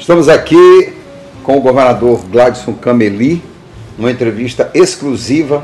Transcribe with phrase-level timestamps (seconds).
[0.00, 0.94] Estamos aqui
[1.42, 3.42] com o governador Gladson Cameli,
[3.98, 5.62] numa entrevista exclusiva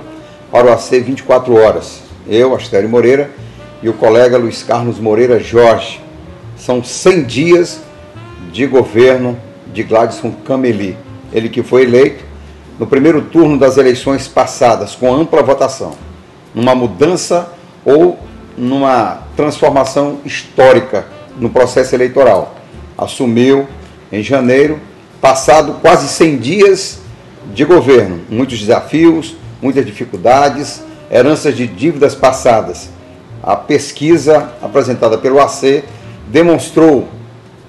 [0.52, 2.02] para o AC 24 Horas.
[2.28, 3.30] Eu, Astério Moreira,
[3.82, 6.02] e o colega Luiz Carlos Moreira Jorge.
[6.54, 7.80] São 100 dias
[8.52, 9.38] de governo
[9.72, 10.98] de Gladson Cameli.
[11.32, 12.22] Ele que foi eleito
[12.78, 15.92] no primeiro turno das eleições passadas, com ampla votação,
[16.54, 17.50] numa mudança
[17.86, 18.18] ou
[18.54, 21.06] numa transformação histórica
[21.38, 22.54] no processo eleitoral.
[22.98, 23.66] Assumiu
[24.10, 24.80] em janeiro,
[25.20, 26.98] passado quase 100 dias
[27.52, 32.90] de governo, muitos desafios, muitas dificuldades, heranças de dívidas passadas.
[33.42, 35.84] A pesquisa apresentada pelo AC
[36.28, 37.08] demonstrou,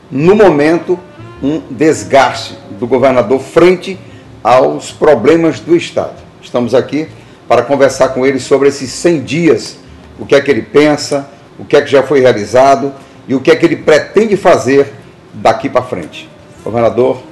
[0.10, 1.00] no momento,
[1.42, 4.00] um desgaste do governador frente
[4.44, 6.16] aos problemas do Estado.
[6.42, 7.08] Estamos aqui
[7.48, 9.78] para conversar com ele sobre esses 100 dias,
[10.20, 12.92] o que é que ele pensa, o que é que já foi realizado
[13.28, 14.94] e o que é que ele pretende fazer
[15.34, 16.30] daqui para frente.
[16.68, 17.24] Governador,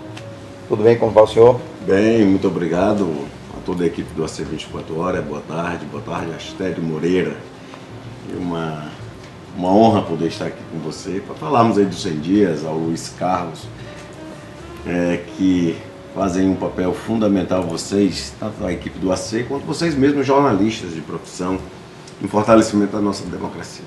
[0.69, 0.97] tudo bem?
[0.97, 1.59] Como vai o senhor?
[1.85, 3.05] Bem, muito obrigado
[3.53, 5.25] a toda a equipe do AC 24 Horas.
[5.25, 7.35] Boa tarde, boa tarde, Astério Moreira.
[8.33, 8.85] É uma,
[9.57, 13.13] uma honra poder estar aqui com você para falarmos aí dos 100 dias, ao Luiz
[13.19, 13.67] Carlos,
[14.87, 15.75] é, que
[16.15, 21.01] fazem um papel fundamental vocês, tanto a equipe do AC, quanto vocês mesmos, jornalistas de
[21.01, 21.57] profissão,
[22.23, 23.83] em fortalecimento da nossa democracia.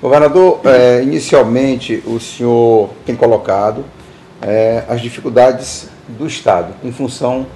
[0.00, 3.84] Governador, é, inicialmente o senhor tem colocado
[4.42, 7.46] é, as dificuldades do Estado em função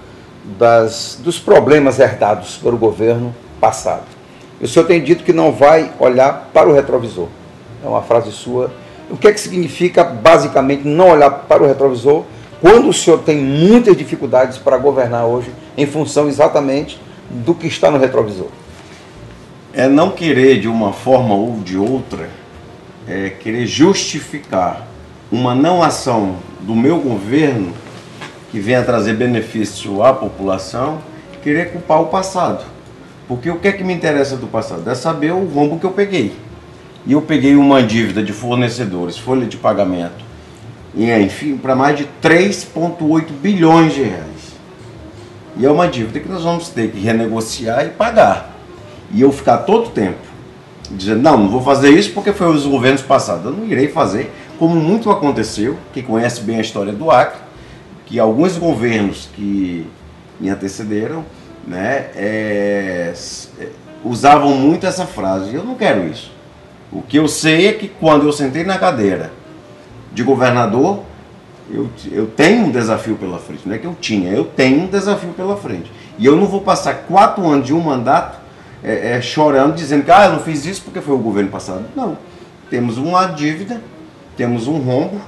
[0.59, 4.05] das, dos problemas herdados pelo governo passado.
[4.61, 7.28] O senhor tem dito que não vai olhar para o retrovisor.
[7.84, 8.70] É uma frase sua.
[9.11, 12.25] O que é que significa, basicamente, não olhar para o retrovisor
[12.61, 17.91] quando o senhor tem muitas dificuldades para governar hoje em função exatamente do que está
[17.91, 18.48] no retrovisor?
[19.73, 22.28] é não querer de uma forma ou de outra
[23.06, 24.86] é querer justificar
[25.31, 27.73] uma não ação do meu governo
[28.51, 30.98] que venha trazer benefício à população,
[31.42, 32.64] querer culpar o passado.
[33.29, 34.89] Porque o que é que me interessa do passado?
[34.90, 36.34] É saber o rombo que eu peguei.
[37.07, 40.24] E eu peguei uma dívida de fornecedores, folha de pagamento,
[40.95, 44.55] e enfim, para mais de 3,8 bilhões de reais.
[45.57, 48.51] E é uma dívida que nós vamos ter que renegociar e pagar
[49.13, 50.18] e eu ficar todo tempo
[50.90, 53.45] dizendo, não, não vou fazer isso porque foi os governos passados.
[53.45, 57.40] Eu não irei fazer, como muito aconteceu, que conhece bem a história do Acre,
[58.04, 59.86] que alguns governos que
[60.38, 61.24] me antecederam
[61.66, 63.14] né, é,
[63.58, 63.68] é,
[64.04, 65.54] usavam muito essa frase.
[65.54, 66.30] Eu não quero isso.
[66.92, 69.32] O que eu sei é que quando eu sentei na cadeira
[70.12, 71.04] de governador,
[71.70, 73.62] eu, eu tenho um desafio pela frente.
[73.64, 75.90] Não é que eu tinha, eu tenho um desafio pela frente.
[76.18, 78.38] E eu não vou passar quatro anos de um mandato
[78.84, 81.84] é, é, chorando, dizendo que ah, eu não fiz isso porque foi o governo passado.
[81.96, 82.18] Não.
[82.68, 83.80] Temos uma dívida,
[84.40, 85.20] temos um rombo,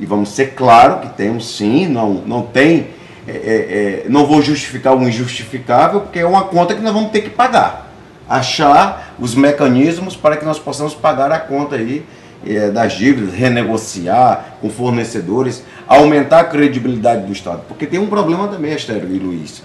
[0.00, 2.86] e vamos ser claro que temos sim, não, não tem.
[3.28, 7.10] É, é, é, não vou justificar o injustificável, porque é uma conta que nós vamos
[7.10, 7.92] ter que pagar.
[8.26, 12.02] Achar os mecanismos para que nós possamos pagar a conta aí
[12.46, 17.60] é, das dívidas, renegociar com fornecedores, aumentar a credibilidade do Estado.
[17.68, 19.62] Porque tem um problema também, Estéreo e Luiz.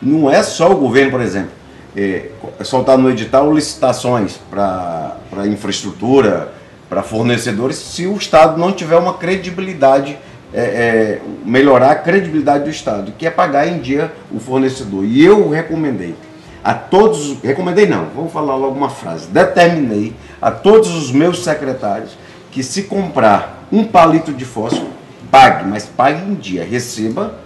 [0.00, 1.62] Não é só o governo, por exemplo
[1.96, 2.30] é,
[2.64, 6.52] soltar no edital licitações para infraestrutura,
[6.92, 10.18] para fornecedores, se o Estado não tiver uma credibilidade,
[10.52, 15.02] é, é, melhorar a credibilidade do Estado, que é pagar em dia o fornecedor.
[15.02, 16.14] E eu recomendei
[16.62, 22.10] a todos, recomendei não, vou falar logo uma frase, determinei a todos os meus secretários
[22.50, 24.90] que se comprar um palito de fósforo,
[25.30, 27.36] pague, mas pague em dia, receba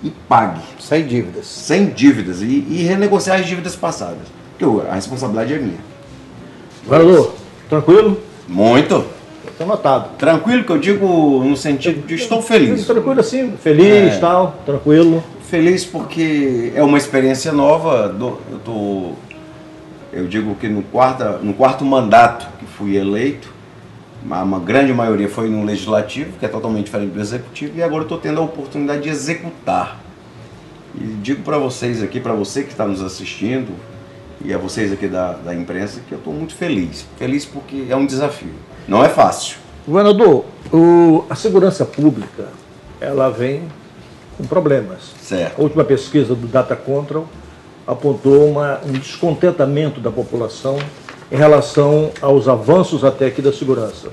[0.00, 0.60] e pague.
[0.78, 1.46] Sem dívidas.
[1.46, 2.40] Sem dívidas.
[2.40, 4.28] E, e renegociar as dívidas passadas.
[4.56, 5.80] Porque a responsabilidade é minha.
[6.86, 7.34] Valor,
[7.68, 8.30] tranquilo?
[8.52, 9.06] Muito.
[9.48, 10.16] Está notado.
[10.18, 12.86] Tranquilo que eu digo no sentido de estou feliz.
[12.86, 14.18] Tranquilo assim, feliz, é.
[14.18, 15.24] tal, tranquilo.
[15.48, 18.14] Feliz porque é uma experiência nova.
[18.18, 19.12] Eu tô,
[20.12, 23.52] eu digo que no quarto, no quarto mandato que fui eleito,
[24.24, 28.18] uma grande maioria foi no legislativo, que é totalmente diferente do executivo, e agora estou
[28.18, 29.98] tendo a oportunidade de executar.
[30.94, 33.72] E digo para vocês aqui, para você que está nos assistindo,
[34.44, 37.06] e a vocês aqui da, da imprensa, que eu estou muito feliz.
[37.16, 38.52] Feliz porque é um desafio.
[38.86, 39.58] Não é fácil.
[39.86, 42.48] Governador, o, a segurança pública,
[43.00, 43.62] ela vem
[44.36, 45.12] com problemas.
[45.20, 45.58] Certo.
[45.58, 47.26] A última pesquisa do Data Control
[47.86, 50.78] apontou uma, um descontentamento da população
[51.30, 54.08] em relação aos avanços até aqui da segurança.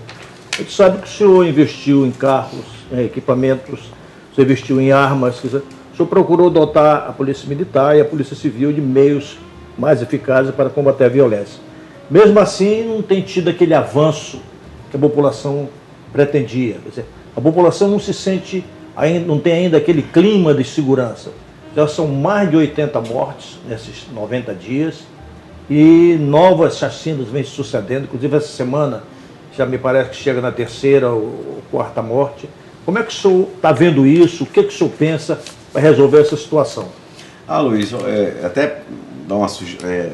[0.54, 3.80] A gente sabe que o senhor investiu em carros, em equipamentos,
[4.32, 8.36] o senhor investiu em armas, o senhor procurou dotar a Polícia Militar e a Polícia
[8.36, 9.38] Civil de meios
[9.80, 11.60] mais eficazes para combater a violência.
[12.12, 14.42] Mesmo assim, não tem tido aquele avanço
[14.92, 15.70] que a população
[16.12, 16.78] pretendia.
[16.88, 17.06] Dizer,
[17.36, 18.66] a população não se sente
[18.96, 21.32] ainda, não tem ainda aquele clima de segurança.
[21.76, 25.04] Já são mais de 80 mortes nesses 90 dias
[25.70, 28.06] e novas chacinas vêm se sucedendo.
[28.06, 29.04] Inclusive, essa semana
[29.56, 32.50] já me parece que chega na terceira ou quarta morte.
[32.86, 34.44] Como é que o senhor está vendo isso?
[34.44, 35.40] O que, que o senhor pensa
[35.72, 36.88] para resolver essa situação?
[37.48, 38.82] Ah, Luiz, é, até
[39.30, 39.48] dar uma
[39.84, 40.12] é,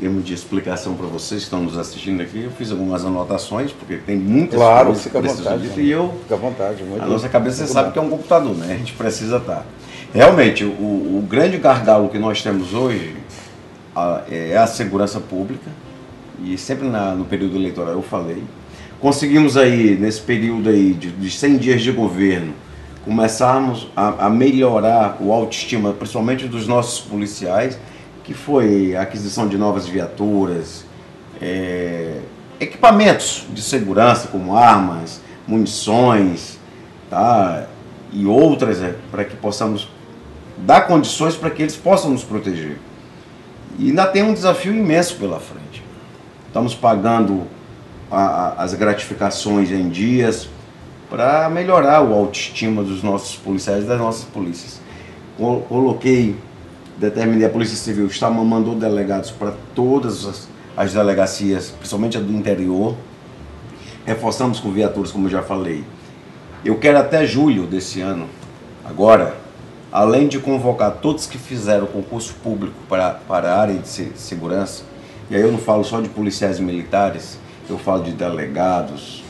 [0.00, 3.98] termos de explicação para vocês que estão nos assistindo aqui, eu fiz algumas anotações, porque
[3.98, 6.82] tem muitas claro, coisas fica à vontade, dito, e eu, fica à vontade.
[6.98, 8.72] a nossa cabeça você sabe que é um computador, né?
[8.72, 9.66] A gente precisa estar.
[10.14, 13.16] Realmente, o, o grande gargalo que nós temos hoje
[13.94, 15.70] a, é a segurança pública,
[16.42, 18.42] e sempre na, no período eleitoral eu falei.
[18.98, 22.54] Conseguimos aí, nesse período aí de, de 100 dias de governo,
[23.04, 27.78] começarmos a, a melhorar o autoestima, principalmente dos nossos policiais,
[28.28, 30.84] que foi a aquisição de novas viaturas,
[31.40, 32.20] é,
[32.60, 36.58] equipamentos de segurança como armas, munições,
[37.08, 37.66] tá?
[38.12, 39.88] e outras é, para que possamos
[40.58, 42.76] dar condições para que eles possam nos proteger.
[43.78, 45.82] E ainda tem um desafio imenso pela frente.
[46.48, 47.44] Estamos pagando
[48.10, 50.50] a, a, as gratificações em dias
[51.08, 54.82] para melhorar o autoestima dos nossos policiais e das nossas polícias.
[55.38, 56.36] Coloquei
[56.98, 62.32] determinei a Polícia Civil está mandou delegados para todas as, as delegacias, principalmente a do
[62.32, 62.96] interior.
[64.04, 65.84] Reforçamos com viaturas, como eu já falei.
[66.64, 68.26] Eu quero até julho desse ano,
[68.84, 69.36] agora,
[69.92, 74.82] além de convocar todos que fizeram concurso público para, para a área de segurança,
[75.30, 79.22] e aí eu não falo só de policiais militares, eu falo de delegados,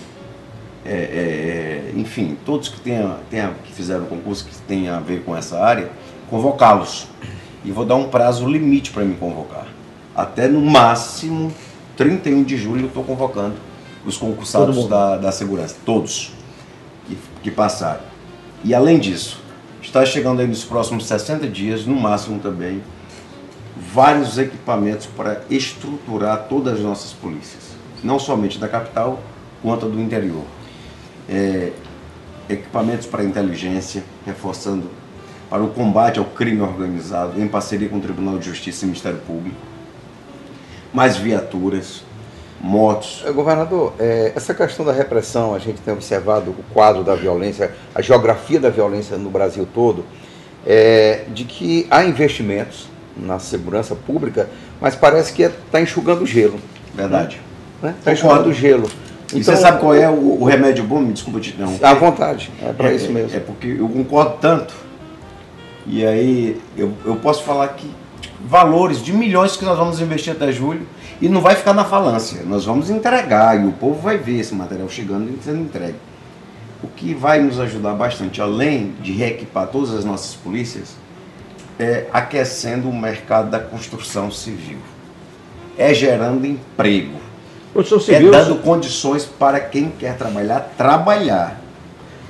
[0.87, 5.23] é, é, é enfim, todos que, tenha, tenha, que fizeram concurso que tenha a ver
[5.23, 5.91] com essa área,
[6.31, 7.09] convocá-los
[7.69, 9.67] e vou dar um prazo limite para me convocar.
[10.17, 11.53] Até no máximo
[11.99, 13.57] 31 de julho eu estou convocando
[14.07, 16.33] os concursados da, da segurança, todos
[17.07, 18.01] que, que passaram.
[18.65, 19.43] E além disso,
[19.83, 22.83] está chegando aí nos próximos 60 dias, no máximo também,
[23.77, 29.21] vários equipamentos para estruturar todas as nossas polícias, não somente da capital,
[29.63, 30.45] quanto do interior.
[31.29, 31.73] É,
[32.49, 34.89] equipamentos para inteligência, reforçando
[35.49, 39.19] para o combate ao crime organizado, em parceria com o Tribunal de Justiça e Ministério
[39.27, 39.57] Público.
[40.93, 42.03] Mais viaturas,
[42.61, 43.23] motos.
[43.27, 47.73] Eh, governador, é, essa questão da repressão, a gente tem observado o quadro da violência,
[47.95, 50.05] a geografia da violência no Brasil todo,
[50.67, 54.49] é, de que há investimentos na segurança pública,
[54.81, 56.59] mas parece que está enxugando gelo.
[56.95, 57.41] Verdade.
[57.77, 57.95] Está né?
[58.05, 58.89] Tá enxugando gelo.
[59.29, 61.01] Então, e você sabe qual é o, o remédio bom?
[61.01, 61.79] Me desculpa te não.
[61.83, 63.37] À vontade, é para é, isso mesmo.
[63.37, 64.88] É porque eu concordo tanto
[65.89, 67.91] e aí eu, eu posso falar que
[68.45, 70.87] valores de milhões que nós vamos investir até julho
[71.21, 72.43] e não vai ficar na falância.
[72.45, 75.97] Nós vamos entregar e o povo vai ver esse material chegando e sendo entregue.
[76.83, 80.95] O que vai nos ajudar bastante, além de reequipar todas as nossas polícias,
[81.79, 84.79] é aquecendo o mercado da construção civil.
[85.77, 87.19] É gerando emprego.
[88.01, 91.61] Civil, é dando condições para quem quer trabalhar, trabalhar.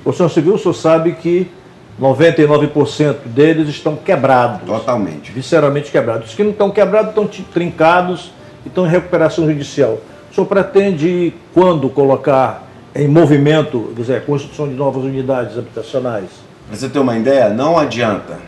[0.04, 1.50] O senhor civil, o senhor sabe que
[2.00, 4.66] 99% deles estão quebrados.
[4.66, 5.32] Totalmente.
[5.32, 6.30] Visceralmente quebrados.
[6.30, 8.32] Os que não estão quebrados estão trincados
[8.64, 9.98] e estão em recuperação judicial.
[10.30, 16.28] O senhor pretende, quando colocar em movimento, quer dizer, a construção de novas unidades habitacionais?
[16.68, 18.38] Para você ter uma ideia, não adianta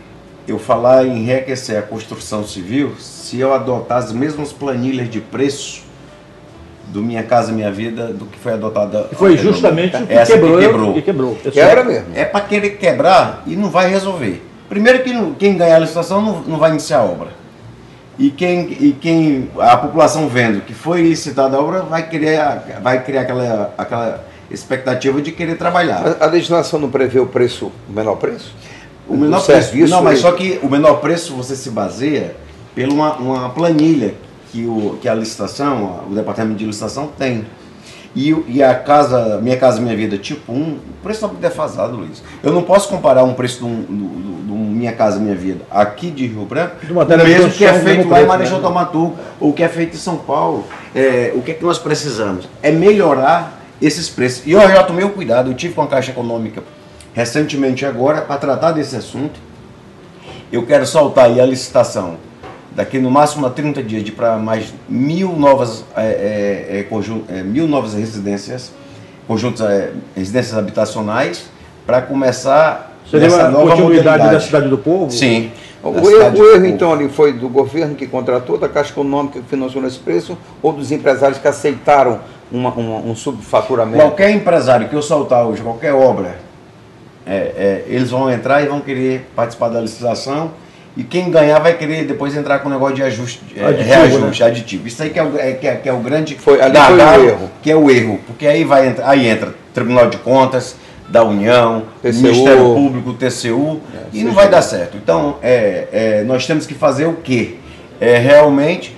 [0.47, 5.83] eu falar em enriquecer a construção civil se eu adotar as mesmas planilhas de preço
[6.91, 9.07] do Minha Casa Minha Vida do que foi adotada.
[9.11, 10.57] E foi justamente o que Essa quebrou.
[10.57, 10.93] Que quebrou.
[10.93, 11.35] Que quebrou.
[11.51, 12.07] Quebra mesmo.
[12.13, 14.45] É para querer quebrar e não vai resolver.
[14.69, 17.29] Primeiro que quem ganhar a licitação não, não vai iniciar a obra.
[18.19, 22.39] E quem, e quem a população vendo que foi licitada a obra vai querer
[22.81, 26.17] vai criar aquela, aquela expectativa de querer trabalhar.
[26.19, 28.53] A, a legislação não prevê o preço, o menor preço?
[29.07, 29.75] O menor preço.
[29.87, 32.35] Não, mas só que o menor preço você se baseia
[32.75, 34.13] pela uma, uma planilha
[34.51, 37.45] que, o, que a licitação, o departamento de licitação tem.
[38.13, 42.21] E, e a casa, Minha Casa Minha Vida tipo 1, o preço está defasado, Luiz.
[42.43, 43.83] Eu não posso comparar um preço um,
[44.45, 48.09] de um Minha Casa Minha Vida aqui de Rio Branco, o mesmo que é feito
[48.09, 48.63] lá em Marechal né?
[48.63, 50.65] Tomatu, ou que é feito em São Paulo.
[50.93, 52.49] É, o que é que nós precisamos?
[52.61, 54.45] É melhorar esses preços.
[54.45, 56.61] E eu já tomei o cuidado, eu tive com a Caixa Econômica
[57.13, 59.39] recentemente agora para tratar desse assunto.
[60.51, 62.17] Eu quero soltar aí a licitação
[62.71, 67.43] daqui no máximo a 30 dias de para mais mil novas, é, é, é é,
[67.43, 68.71] mil novas residências,
[69.27, 71.45] conjuntos, é, residências habitacionais,
[71.85, 75.11] para começar Seria essa nova continuidade da cidade do povo?
[75.11, 75.51] Sim.
[75.83, 79.47] O, erro, o erro então ali foi do governo que contratou, da Caixa Econômica que
[79.47, 82.19] financiou esse preço, ou dos empresários que aceitaram
[82.51, 83.97] uma, uma, um subfaturamento?
[83.97, 86.37] Qualquer empresário que eu soltar hoje, qualquer obra
[87.25, 90.51] é, é, eles vão entrar e vão querer participar da licitação
[90.95, 94.41] e quem ganhar vai querer depois entrar com o negócio de ajuste, é, aditivo, reajuste,
[94.41, 94.47] né?
[94.47, 94.87] aditivo.
[94.87, 97.23] Isso aí que é o, é, que é, que é o grande foi, foi o
[97.23, 97.51] erro.
[97.61, 100.75] que é o erro, porque aí vai aí entra Tribunal de Contas
[101.07, 104.97] da União, TCU, Ministério Público, TCU é, e não vai dar certo.
[104.97, 107.55] Então é, é, nós temos que fazer o quê?
[107.99, 108.95] É realmente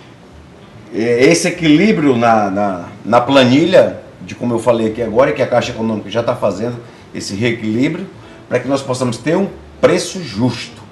[0.93, 5.47] é, esse equilíbrio na, na, na planilha de como eu falei aqui agora, que a
[5.47, 6.77] Caixa Econômica já está fazendo
[7.13, 8.07] esse reequilíbrio
[8.47, 9.47] para que nós possamos ter um
[9.81, 10.82] preço justo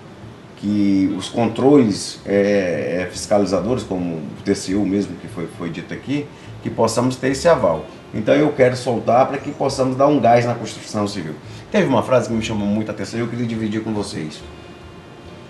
[0.62, 6.28] que os controles é, é fiscalizadores, como o TCU mesmo que foi, foi dito aqui,
[6.62, 7.86] que possamos ter esse aval.
[8.14, 11.34] Então eu quero soltar para que possamos dar um gás na construção civil.
[11.72, 14.40] Teve uma frase que me chamou muita atenção e eu queria dividir com vocês.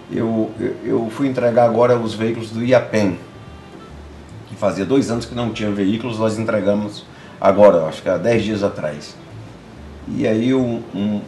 [0.10, 0.50] Eu,
[0.84, 3.18] eu, fui entregar agora os veículos do IAPEN,
[4.48, 7.06] que fazia dois anos que não tinha veículos, nós entregamos
[7.40, 9.16] agora, acho que há dez dias atrás.
[10.08, 11.22] E aí um, um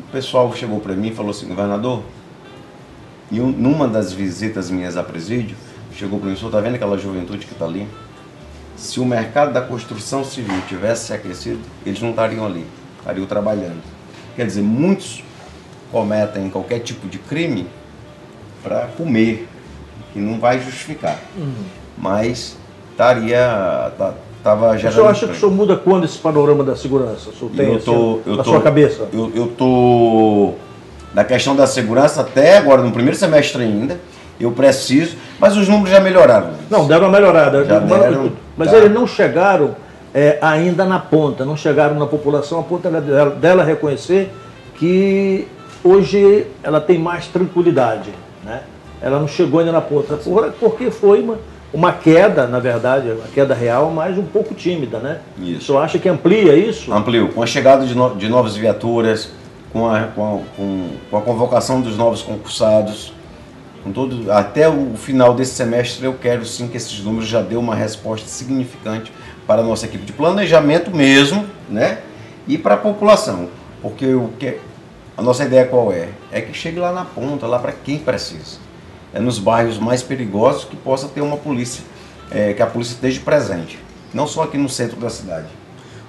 [0.00, 2.02] o pessoal chegou para mim e falou assim, governador,
[3.30, 5.56] e um, numa das visitas minhas a presídio,
[5.94, 7.86] chegou para mim, senhor está vendo aquela juventude que está ali?
[8.76, 12.64] Se o mercado da construção civil tivesse se aquecido, eles não estariam ali,
[12.98, 13.82] estariam trabalhando.
[14.36, 15.22] Quer dizer, muitos
[15.90, 17.66] cometem qualquer tipo de crime
[18.62, 19.48] para comer,
[20.12, 21.18] que não vai justificar.
[21.36, 21.64] Uhum.
[21.96, 22.56] Mas
[22.92, 23.92] estaria.
[24.42, 24.92] Tava gerando.
[24.92, 27.30] O senhor acha que o senhor muda quando esse panorama da segurança?
[27.30, 29.08] O senhor tem eu tô, assim, eu na tô, sua cabeça?
[29.12, 30.56] Eu estou
[31.12, 33.98] da questão da segurança até agora, no primeiro semestre ainda,
[34.40, 36.50] eu preciso, mas os números já melhoraram.
[36.70, 37.64] Não, deram uma melhorada.
[37.64, 38.76] Já deram, mas tá.
[38.76, 39.74] eles não chegaram
[40.14, 44.32] é, ainda na ponta, não chegaram na população a ponta dela, dela reconhecer
[44.76, 45.46] que
[45.82, 48.10] hoje ela tem mais tranquilidade.
[48.44, 48.62] Né?
[49.00, 50.18] Ela não chegou ainda na ponta,
[50.60, 51.38] porque foi uma,
[51.72, 55.18] uma queda, na verdade, uma queda real, mas um pouco tímida, né?
[55.38, 55.58] Isso.
[55.58, 56.92] O senhor acha que amplia isso?
[56.92, 57.28] Ampliou.
[57.28, 59.30] Com a chegada de, no, de novas viaturas,
[59.72, 63.12] com a, com, com, com a convocação dos novos concursados,
[63.82, 67.58] com todo, até o final desse semestre eu quero sim que esses números já dêem
[67.58, 69.12] uma resposta significante
[69.46, 71.98] para a nossa equipe de planejamento mesmo, né?
[72.46, 73.48] E para a população.
[73.80, 74.58] Porque o que
[75.16, 76.10] a nossa ideia qual é?
[76.30, 78.58] É que chegue lá na ponta, lá para quem precisa.
[79.12, 81.82] É nos bairros mais perigosos que possa ter uma polícia,
[82.30, 83.78] é, que a polícia esteja presente.
[84.12, 85.46] Não só aqui no centro da cidade.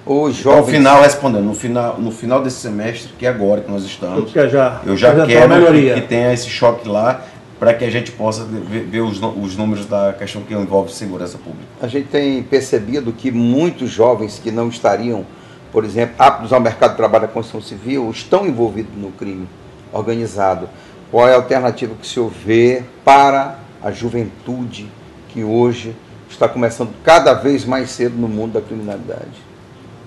[0.06, 0.66] Os jovens...
[0.66, 4.34] No final, respondendo, no final, no final desse semestre, que é agora que nós estamos,
[4.34, 7.22] eu já, eu já quero que, que tenha esse choque lá
[7.60, 11.36] para que a gente possa ver, ver os, os, números da questão que envolve segurança
[11.36, 11.66] pública.
[11.82, 15.26] A gente tem percebido que muitos jovens que não estariam,
[15.70, 19.46] por exemplo, aptos ao mercado de trabalho da construção civil, estão envolvidos no crime
[19.92, 20.70] organizado.
[21.10, 24.88] Qual é a alternativa que o senhor vê para a juventude
[25.28, 25.94] que hoje
[26.30, 29.49] está começando cada vez mais cedo no mundo da criminalidade?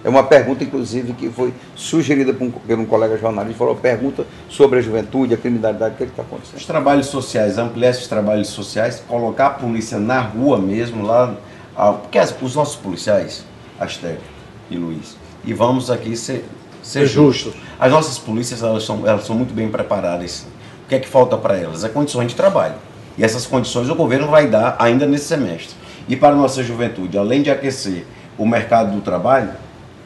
[0.03, 4.25] É uma pergunta, inclusive, que foi sugerida por um, por um colega jornalista, falou, pergunta
[4.49, 6.57] sobre a juventude, a criminalidade, o que é está acontecendo?
[6.57, 11.35] Os trabalhos sociais, ampliar esses trabalhos sociais, colocar a polícia na rua mesmo, lá,
[12.01, 13.45] porque as, os nossos policiais,
[13.79, 14.19] Astério
[14.69, 16.43] e Luiz, e vamos aqui ser,
[16.81, 17.53] ser justos.
[17.79, 20.45] As nossas polícias, elas são, elas são muito bem preparadas.
[20.85, 21.85] O que é que falta para elas?
[21.85, 22.75] É condições de trabalho.
[23.17, 25.75] E essas condições o governo vai dar ainda nesse semestre.
[26.09, 28.05] E para a nossa juventude, além de aquecer
[28.37, 29.51] o mercado do trabalho,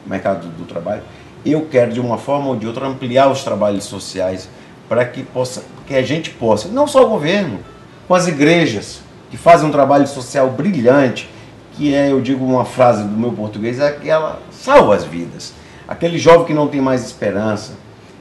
[0.08, 1.02] mercado do trabalho,
[1.44, 4.48] eu quero de uma forma ou de outra ampliar os trabalhos sociais
[4.88, 7.60] para que possa, que a gente possa, não só o governo,
[8.06, 9.00] com as igrejas
[9.30, 11.28] que fazem um trabalho social brilhante,
[11.72, 15.52] que é, eu digo uma frase do meu português, é que ela salva as vidas.
[15.86, 17.74] Aquele jovem que não tem mais esperança,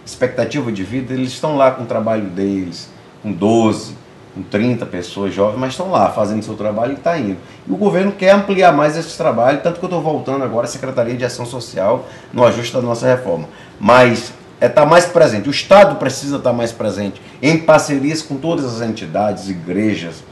[0.05, 2.89] expectativa de vida, eles estão lá com o trabalho deles,
[3.23, 3.95] com 12,
[4.37, 7.37] com 30 pessoas jovens, mas estão lá fazendo seu trabalho e está indo.
[7.67, 10.69] E o governo quer ampliar mais esse trabalho, tanto que eu estou voltando agora à
[10.69, 13.49] Secretaria de Ação Social no ajuste da nossa reforma.
[13.79, 18.21] Mas é estar tá mais presente, o Estado precisa estar tá mais presente, em parcerias
[18.21, 20.23] com todas as entidades, igrejas,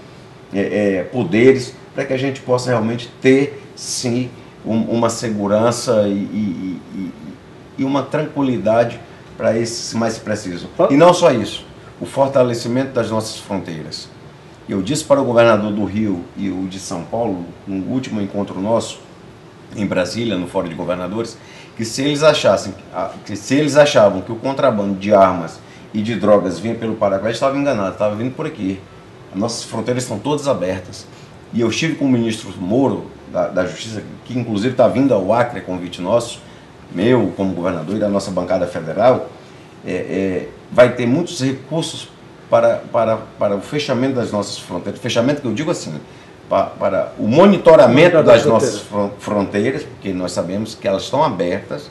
[0.54, 0.60] é,
[1.00, 4.30] é, poderes, para que a gente possa realmente ter, sim,
[4.66, 7.12] um, uma segurança e, e, e,
[7.80, 9.00] e uma tranquilidade
[9.38, 10.68] para esses mais precisos.
[10.90, 11.65] E não só isso
[12.00, 14.08] o fortalecimento das nossas fronteiras.
[14.68, 18.60] Eu disse para o governador do Rio e o de São Paulo, no último encontro
[18.60, 19.00] nosso
[19.76, 21.38] em Brasília, no Fórum de Governadores,
[21.76, 22.74] que se eles achassem
[23.26, 25.60] que se eles achavam que o contrabando de armas
[25.94, 28.80] e de drogas vinha pelo Paraguai, estava enganado, estava vindo por aqui.
[29.34, 31.06] As nossas fronteiras estão todas abertas.
[31.54, 35.34] E eu estive com o ministro Moro da, da Justiça, que inclusive está vindo ao
[35.34, 36.40] Acre, convite nosso,
[36.92, 39.30] meu como governador e da nossa bancada federal,
[39.86, 42.10] é, é, vai ter muitos recursos
[42.50, 45.00] para, para, para o fechamento das nossas fronteiras.
[45.02, 45.94] Fechamento que eu digo assim,
[46.50, 48.84] para, para o monitoramento das, nossas
[49.20, 51.90] fronteiras, porque nós sabemos que elas estão abertas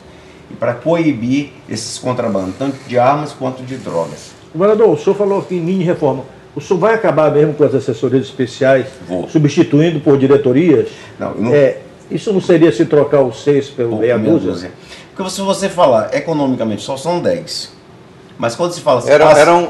[0.50, 4.32] e para coibir esses contrabandos, tanto de armas quanto de drogas.
[4.54, 6.22] Governador, o senhor falou aqui em mini reforma.
[6.54, 9.28] O senhor vai acabar mesmo com as assessorias especiais, Vou.
[9.28, 10.88] substituindo por diretorias?
[11.18, 11.78] Não, não- É,
[12.08, 14.50] isso não seria se trocar o seis pelo meia dúzia?
[14.52, 14.72] dúzia.
[15.16, 17.73] Porque se você falar economicamente, só são 10.
[18.38, 19.68] Mas quando se fala assim, Era, eram.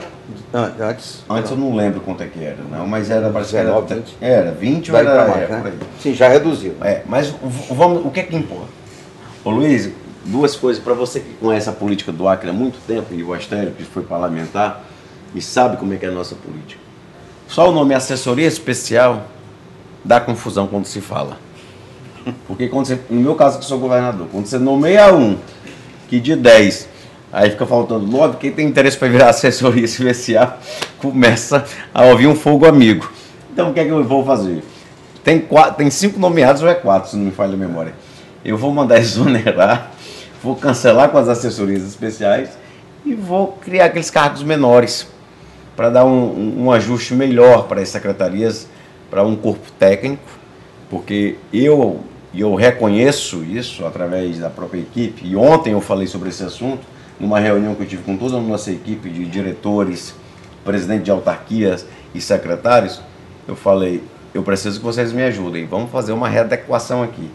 [0.53, 1.23] ah, Antes.
[1.29, 3.95] Antes eu não lembro quanto é que era, não, mas era parece que era, 19,
[3.95, 4.17] 20.
[4.21, 5.73] era 20 ou era, mais, por né?
[6.01, 6.75] Sim, já reduziu.
[6.81, 7.35] É, mas
[7.71, 8.69] vamos, o que é que importa?
[9.45, 9.91] Ô Luiz,
[10.25, 13.35] duas coisas para você que conhece a política do Acre há muito tempo, e o
[13.35, 14.83] Astério, que foi parlamentar,
[15.35, 16.81] e sabe como é que é a nossa política.
[17.47, 19.25] Só o nome assessoria especial
[20.03, 21.37] dá confusão quando se fala.
[22.47, 25.37] Porque quando você, no meu caso que sou governador, quando você nomeia um
[26.09, 26.89] que de 10,
[27.35, 30.59] aí fica faltando 9, quem tem interesse para virar assessoria especial
[30.99, 33.11] começa a ouvir um fogo amigo.
[33.53, 34.63] Então o que é que eu vou fazer?
[35.25, 37.93] Tem, quatro, tem cinco nomeados ou é quatro, se não me falha a memória.
[38.45, 39.91] Eu vou mandar exonerar,
[40.41, 42.51] vou cancelar com as assessorias especiais
[43.05, 45.09] e vou criar aqueles cargos menores
[45.75, 48.69] para dar um, um, ajuste melhor para as secretarias,
[49.11, 50.23] para um corpo técnico,
[50.89, 52.01] porque eu,
[52.33, 57.39] eu reconheço isso através da própria equipe, e ontem eu falei sobre esse assunto, numa
[57.39, 60.15] reunião que eu tive com toda a nossa equipe de diretores,
[60.65, 63.01] presidente de autarquias e secretários,
[63.47, 64.03] eu falei,
[64.33, 67.31] eu preciso que vocês me ajudem, vamos fazer uma readequação aqui.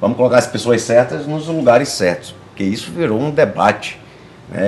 [0.00, 4.00] Vamos colocar as pessoas certas nos lugares certos, porque isso virou um debate.
[4.48, 4.60] Né?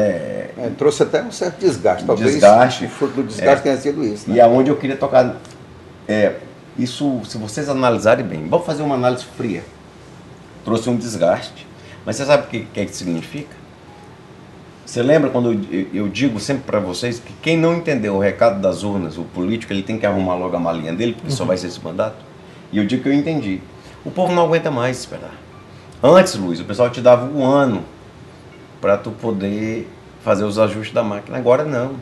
[0.59, 2.05] É, trouxe até um certo desgaste.
[2.05, 2.85] Talvez Desgaste.
[2.85, 4.29] o fruto do desgaste tenha sido isso.
[4.29, 4.41] E Né?
[4.41, 5.37] aonde eu queria tocar.
[6.07, 6.35] É,
[6.79, 9.65] isso, se vocês analisarem bem, vamos fazer uma análise fria.
[10.65, 11.67] Trouxe um desgaste.
[12.05, 13.57] Mas você sabe o que, que, é que significa?
[14.93, 18.61] Você lembra quando eu, eu digo sempre para vocês que quem não entendeu o recado
[18.61, 21.57] das urnas, o político, ele tem que arrumar logo a malinha dele, porque só vai
[21.57, 22.17] ser esse mandato?
[22.71, 23.63] E eu digo que eu entendi.
[24.05, 25.33] O povo não aguenta mais esperar.
[26.03, 27.83] Antes, Luiz, o pessoal te dava um ano
[28.83, 29.89] para tu poder
[30.23, 31.39] fazer os ajustes da máquina.
[31.39, 31.93] Agora não.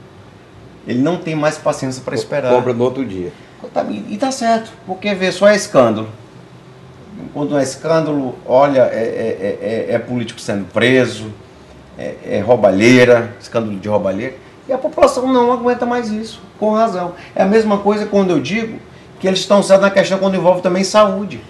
[0.85, 2.53] Ele não tem mais paciência para esperar.
[2.53, 3.33] Compra no outro dia.
[3.72, 6.09] Tá- E tá certo, porque vê, só é escândalo.
[7.33, 11.33] Quando é escândalo, olha, é, é- é- é político sendo preso,
[12.00, 14.34] é, é roubalheira, escândalo de roubalheira,
[14.66, 17.12] e a população não aguenta mais isso, com razão.
[17.34, 18.78] É a mesma coisa quando eu digo
[19.18, 21.40] que eles estão certos na questão quando envolve também saúde.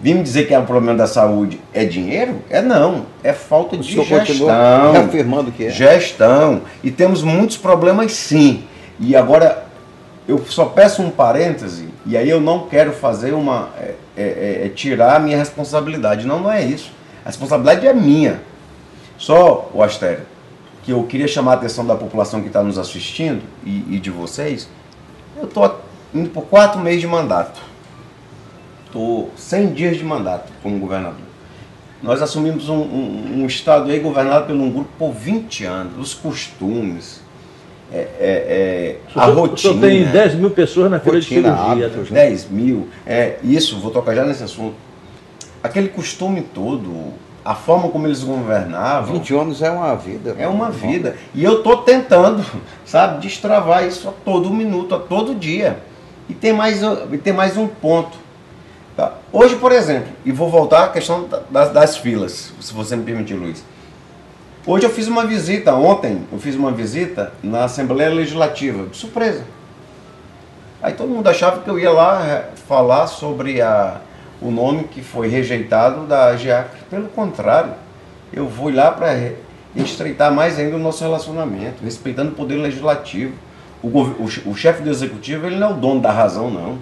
[0.00, 2.36] Vim me dizer que é o problema da saúde é dinheiro?
[2.50, 4.92] É não, é falta O de gestão.
[4.92, 5.70] reafirmando que é.
[5.70, 6.62] Gestão.
[6.84, 8.64] E temos muitos problemas sim.
[9.00, 9.66] E agora,
[10.28, 13.70] eu só peço um parêntese, e aí eu não quero fazer uma.
[13.78, 16.26] é, é, é, é tirar a minha responsabilidade.
[16.26, 16.92] Não, não é isso.
[17.24, 18.40] A responsabilidade é minha.
[19.18, 20.24] Só, o Astério,
[20.84, 24.10] que eu queria chamar a atenção da população que está nos assistindo e, e de
[24.10, 24.68] vocês.
[25.36, 25.80] Eu estou
[26.14, 27.60] indo por quatro meses de mandato.
[28.86, 31.20] Estou 100 dias de mandato como governador.
[32.02, 35.92] Nós assumimos um, um- um estado aí governado por um grupo por 20 anos.
[35.98, 37.20] Os costumes,
[37.92, 39.74] é, é, é, a rotina.
[39.74, 41.88] senhor tem 10 mil pessoas na fila Rotina, de cirurgia.
[42.14, 42.28] né?
[42.28, 44.74] 10 mil, é, isso, vou tocar já nesse assunto.
[45.62, 47.12] Aquele costume todo,
[47.46, 50.34] a forma como eles governavam, 20 anos é uma vida.
[50.38, 51.16] é uma vida.
[51.34, 52.44] E eu tô tentando,
[52.84, 55.78] sabe, destravar isso a todo minuto, a todo dia.
[56.28, 58.16] E tem mais, e tem mais um ponto.
[58.96, 59.12] tá?
[59.32, 63.04] Hoje, por exemplo, e vou voltar à questão da- das, das filas, se você me
[63.04, 63.62] permitir, Luiz.
[64.66, 69.44] Hoje eu fiz uma visita, ontem eu fiz uma visita na Assembleia Legislativa, de surpresa.
[70.82, 74.00] Aí todo mundo achava que eu ia lá eh, falar sobre a,
[74.40, 76.70] o nome que foi rejeitado da GEAC.
[76.90, 77.72] Pelo contrário,
[78.32, 79.32] eu vou lá para
[79.74, 83.32] estreitar mais ainda o nosso relacionamento, respeitando o poder legislativo.
[83.82, 86.78] O, o o chefe do executivo ele não é o dono da razão, não.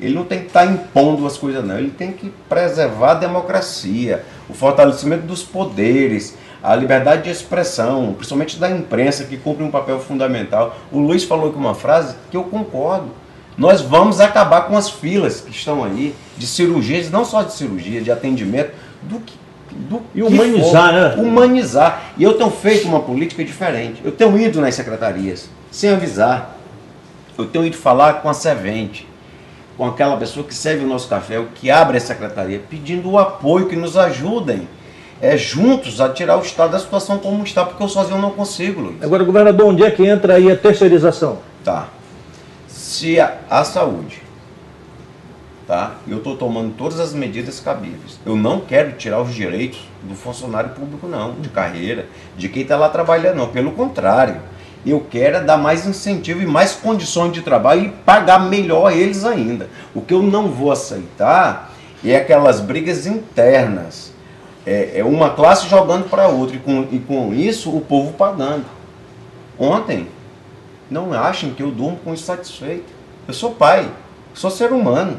[0.00, 1.78] Ele não tem que estar impondo as coisas, não.
[1.78, 8.58] Ele tem que preservar a democracia, o fortalecimento dos poderes, a liberdade de expressão, principalmente
[8.58, 10.76] da imprensa, que cumpre um papel fundamental.
[10.90, 13.10] O Luiz falou aqui uma frase que eu concordo.
[13.56, 18.00] Nós vamos acabar com as filas que estão aí, de cirurgias, não só de cirurgia,
[18.00, 19.34] de atendimento, do que.
[19.72, 20.92] Do E humanizar, for.
[20.92, 21.14] né?
[21.28, 22.02] Humanizar.
[22.16, 24.00] E eu tenho feito uma política diferente.
[24.04, 26.56] Eu tenho ido nas secretarias, sem avisar.
[27.36, 29.04] Eu tenho ido falar com a servente,
[29.76, 33.18] com aquela pessoa que serve o nosso café, o que abre a secretaria, pedindo o
[33.18, 34.68] apoio, que nos ajudem
[35.20, 38.80] é, juntos a tirar o Estado da situação como está, porque eu sozinho não consigo,
[38.80, 39.02] Luiz.
[39.02, 41.38] Agora, governador, onde é que entra aí a terceirização?
[41.64, 41.88] Tá.
[42.68, 44.22] Se a, a saúde,
[45.66, 45.96] tá?
[46.06, 48.18] Eu estou tomando todas as medidas cabíveis.
[48.24, 52.76] Eu não quero tirar os direitos do funcionário público, não, de carreira, de quem está
[52.76, 53.48] lá trabalhando, não.
[53.48, 54.40] Pelo contrário,
[54.86, 59.24] eu quero é dar mais incentivo e mais condições de trabalho e pagar melhor eles
[59.24, 59.68] ainda.
[59.94, 61.72] O que eu não vou aceitar
[62.04, 64.12] é aquelas brigas internas.
[64.66, 68.64] é, é uma classe jogando para outra e com, e com isso o povo pagando.
[69.58, 70.08] Ontem,
[70.90, 72.92] não achem que eu durmo com insatisfeito.
[73.26, 73.90] Eu sou pai,
[74.34, 75.18] sou ser humano.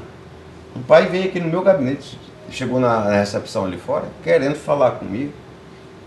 [0.75, 5.31] Um pai veio aqui no meu gabinete, chegou na recepção ali fora, querendo falar comigo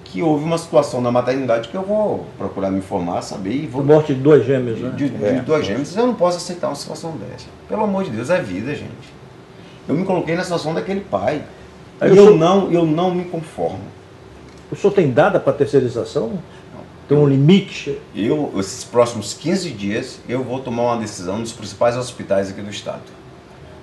[0.04, 3.84] que houve uma situação na maternidade que eu vou procurar me informar, saber e vou.
[3.84, 4.90] Morte de dois gêmeos, né?
[4.90, 5.32] De, de, é.
[5.34, 7.46] de dois gêmeos, eu não posso aceitar uma situação dessa.
[7.68, 9.12] Pelo amor de Deus, é vida, gente.
[9.86, 11.42] Eu me coloquei na situação daquele pai.
[12.00, 12.36] Aí e eu, sou...
[12.36, 13.80] não, eu não me conformo.
[14.70, 16.28] O senhor tem data para terceirização?
[16.28, 16.80] Não.
[17.08, 17.98] Tem um limite?
[18.14, 22.70] Eu, esses próximos 15 dias, eu vou tomar uma decisão nos principais hospitais aqui do
[22.70, 23.17] estado.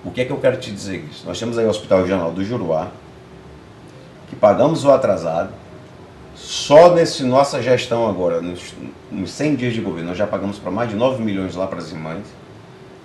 [0.06, 1.26] O que é que eu quero te dizer isso?
[1.26, 2.90] Nós temos aí o Hospital Regional do Juruá,
[4.30, 5.50] que pagamos o atrasado,
[6.36, 8.74] só nesse nossa gestão agora, nos,
[9.12, 11.80] nos 100 dias de governo, nós já pagamos para mais de 9 milhões lá para
[11.80, 12.24] as irmãs.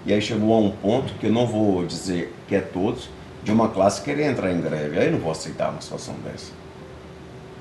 [0.05, 3.09] E aí chegou a um ponto, que eu não vou dizer que é todos,
[3.43, 4.99] de uma classe querer entrar em greve.
[4.99, 6.53] Aí eu não vou aceitar uma situação dessa.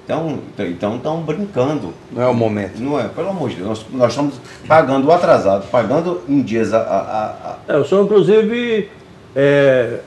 [0.03, 1.93] Então, então estão brincando.
[2.11, 2.79] Não é o momento.
[2.79, 3.67] Não é, pelo amor de Deus.
[3.67, 4.35] Nós, nós estamos
[4.67, 6.79] pagando o atrasado, pagando em dias a.
[6.79, 7.57] a, a...
[7.67, 8.89] É, o senhor, inclusive,
[9.35, 9.99] é,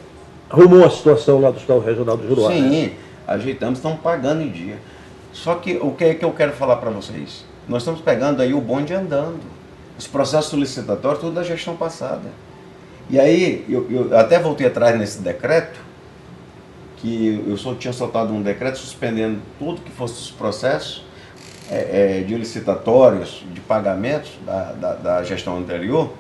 [0.50, 2.50] arrumou a situação lá do Hospital Regional do Juruá.
[2.50, 2.92] Sim, né?
[3.26, 4.78] ajeitamos, estamos pagando em dia.
[5.32, 7.44] Só que o que é que eu quero falar para vocês?
[7.68, 9.40] Nós estamos pegando aí o bonde andando.
[9.98, 12.28] Os processos solicitatórios, tudo da gestão passada.
[13.08, 15.78] E aí, eu, eu até voltei atrás nesse decreto,
[16.96, 21.04] que eu só tinha soltado um decreto suspendendo tudo que fosse os processos
[21.70, 26.12] é, é, de licitatórios, de pagamentos da, da, da, gestão anterior,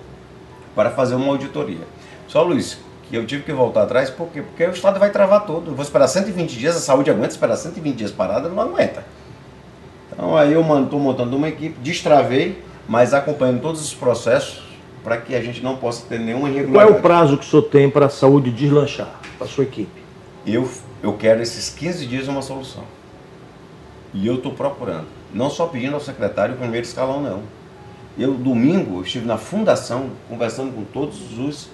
[0.74, 1.86] para fazer uma auditoria.
[2.26, 2.78] Só, Luiz,
[3.12, 4.40] que eu tive que voltar atrás, por quê?
[4.40, 5.70] Porque o Estado vai travar tudo.
[5.70, 9.04] Eu vou esperar 120 dias, a saúde aguenta, esperar 120 dias parada, não aguenta.
[10.10, 14.62] Então aí eu estou montando uma equipe, destravei, mas acompanhando todos os processos
[15.04, 16.88] para que a gente não possa ter nenhuma irregularidade.
[16.88, 19.64] Qual é o prazo que o senhor tem para a saúde deslanchar, para a sua
[19.64, 20.02] equipe?
[20.46, 20.66] Eu,
[21.02, 22.84] eu quero esses 15 dias uma solução.
[24.14, 25.08] E eu estou procurando.
[25.34, 27.42] Não só pedindo ao secretário o primeiro escalão, não.
[28.16, 31.68] Eu, domingo, estive na fundação conversando com todos os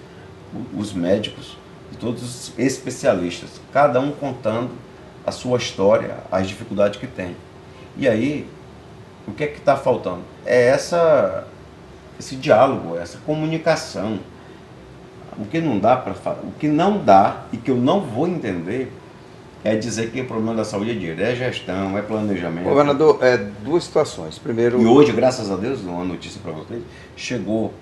[0.76, 1.56] os médicos
[1.92, 4.70] e todos os especialistas, cada um contando
[5.26, 7.36] a sua história, as dificuldades que tem.
[7.96, 8.48] E aí,
[9.26, 10.22] o que é que está faltando?
[10.44, 11.46] É essa,
[12.18, 14.18] esse diálogo, essa comunicação.
[15.38, 18.92] O que não dá para o que não dá e que eu não vou entender
[19.62, 22.64] é dizer que o problema da saúde é dinheiro, é gestão, é planejamento.
[22.64, 24.38] Governador, é duas situações.
[24.38, 24.80] Primeiro.
[24.80, 26.82] E hoje, graças a Deus, uma notícia para vocês,
[27.16, 27.72] chegou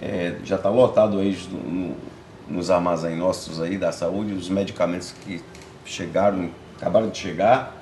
[0.00, 1.94] é, já está lotado aí no,
[2.48, 5.42] nos armazéns nossos aí da saúde, os medicamentos que
[5.84, 7.76] chegaram, acabaram de chegar,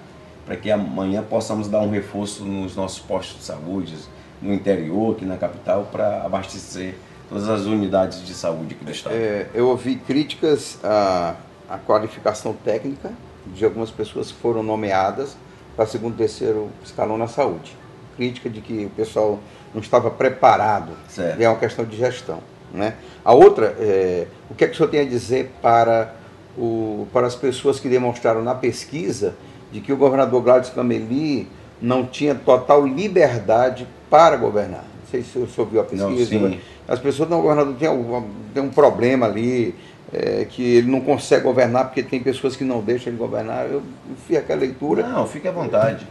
[0.45, 3.95] para que amanhã possamos dar um reforço nos nossos postos de saúde,
[4.41, 6.95] no interior, aqui na capital, para abastecer
[7.29, 9.15] todas as unidades de saúde aqui do estado.
[9.15, 11.35] É, eu ouvi críticas à,
[11.69, 13.13] à qualificação técnica
[13.47, 15.37] de algumas pessoas que foram nomeadas
[15.75, 17.77] para segundo e terceiro escalão na saúde.
[18.17, 19.39] Crítica de que o pessoal
[19.75, 20.93] não estava preparado.
[21.09, 21.41] Certo.
[21.41, 22.41] E é uma questão de gestão.
[22.73, 22.95] Né?
[23.25, 26.15] A outra, é, o que é que o senhor tem a dizer para,
[26.57, 29.35] o, para as pessoas que demonstraram na pesquisa
[29.73, 31.49] de que o governador Gladys Cameli
[31.81, 34.85] não tinha total liberdade para governar?
[35.01, 36.39] Não sei se o senhor viu a pesquisa.
[36.39, 38.25] Não, as pessoas, não, o governador tem um,
[38.55, 39.75] tem um problema ali,
[40.13, 43.67] é, que ele não consegue governar porque tem pessoas que não deixam ele governar.
[43.69, 43.83] Eu
[44.27, 45.07] fiz aquela leitura.
[45.07, 46.07] Não, fique à vontade.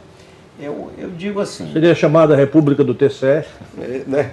[0.60, 1.72] Eu, eu digo assim.
[1.74, 3.44] Seria chamada República do TCE.
[3.78, 4.32] É, né?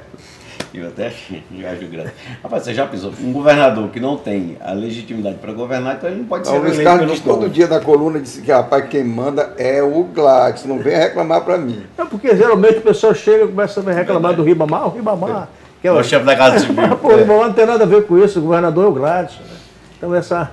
[0.73, 1.35] Eu até acho
[1.91, 2.13] grande.
[2.43, 3.13] Rapaz, você já pensou?
[3.21, 6.79] Um governador que não tem a legitimidade para governar, então ele não pode ser Luiz
[6.79, 10.97] Carlos todo dia na coluna disse que rapaz, quem manda é o Gladys, não vem
[10.97, 11.85] reclamar para mim.
[11.99, 15.49] É porque geralmente o pessoal chega e começa a reclamar do Ribamar, o Ribamar.
[15.81, 16.97] Que é o, o chefe da Casa Civil.
[16.97, 19.37] Pô, o Ribamar não tem nada a ver com isso, o governador é o Gladys.
[19.41, 19.57] Né?
[19.99, 20.53] Então essa.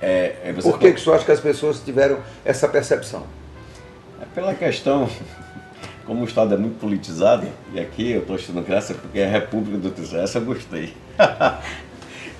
[0.00, 3.22] É, é Por que, que você acha que as pessoas tiveram essa percepção?
[4.34, 5.08] É pela questão
[6.04, 9.30] como o Estado é muito politizado, e aqui eu estou estudando graça porque é a
[9.30, 10.92] República do Tesouro, essa eu gostei.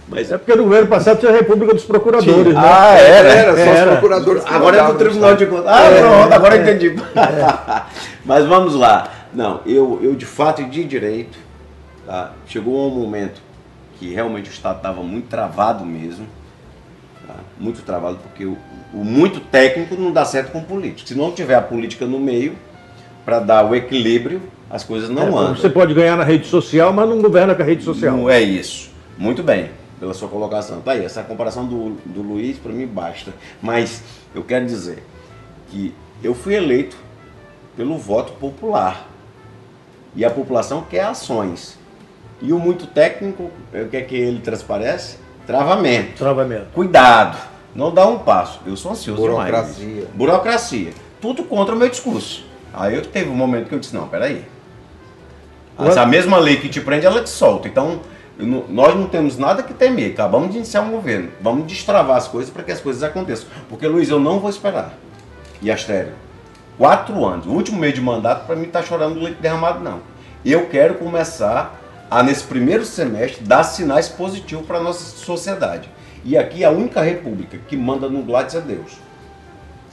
[0.08, 2.60] Mas é porque no governo passado tinha a República dos Procuradores, né?
[2.62, 3.84] Ah, era, era, só era.
[3.84, 4.42] os procuradores.
[4.44, 5.66] Agora é do Tribunal de Contas.
[5.66, 6.62] Ah, é, pronto, agora é.
[6.62, 6.88] entendi.
[6.88, 7.82] É.
[8.26, 9.08] Mas vamos lá.
[9.32, 11.38] Não, eu, eu de fato e de direito,
[12.04, 12.32] tá?
[12.46, 13.40] chegou um momento
[13.98, 16.26] que realmente o Estado estava muito travado mesmo,
[17.26, 17.36] tá?
[17.56, 18.58] muito travado, porque o,
[18.94, 21.08] o muito técnico não dá certo com o político.
[21.08, 22.54] Se não tiver a política no meio,
[23.24, 25.56] para dar o equilíbrio, as coisas não é, andam.
[25.56, 28.16] Você pode ganhar na rede social, mas não governa com a rede social.
[28.16, 28.90] Não é isso.
[29.18, 30.80] Muito bem, pela sua colocação.
[30.80, 33.32] Tá aí, essa comparação do, do Luiz para mim basta.
[33.60, 34.02] Mas
[34.34, 35.02] eu quero dizer
[35.70, 36.96] que eu fui eleito
[37.76, 39.08] pelo voto popular.
[40.14, 41.76] E a população quer ações.
[42.40, 45.18] E o muito técnico, o que é que ele transparece?
[45.46, 46.18] Travamento.
[46.18, 46.66] Travamento.
[46.72, 47.53] Cuidado.
[47.74, 48.60] Não dá um passo.
[48.66, 49.84] Eu sou ansioso Burocracia.
[49.86, 50.08] demais.
[50.14, 50.92] Burocracia.
[51.20, 52.44] Tudo contra o meu discurso.
[52.72, 54.44] Aí eu teve um momento que eu disse, não, peraí.
[55.78, 57.66] Essa mesma lei que te prende, ela te solta.
[57.66, 58.00] Então,
[58.38, 60.12] não- nós não temos nada que temer.
[60.12, 61.30] Acabamos de iniciar um governo.
[61.40, 63.48] Vamos destravar as coisas para que as coisas aconteçam.
[63.68, 64.94] Porque, Luiz, eu não vou esperar.
[65.60, 66.12] E Astério,
[66.78, 70.00] quatro anos, o último mês de mandato, para mim tá chorando leite derramado, não.
[70.44, 75.88] Eu quero começar a, nesse primeiro semestre, dar sinais positivos para a nossa sociedade.
[76.24, 78.98] E aqui a única república que manda no Gladys é Deus.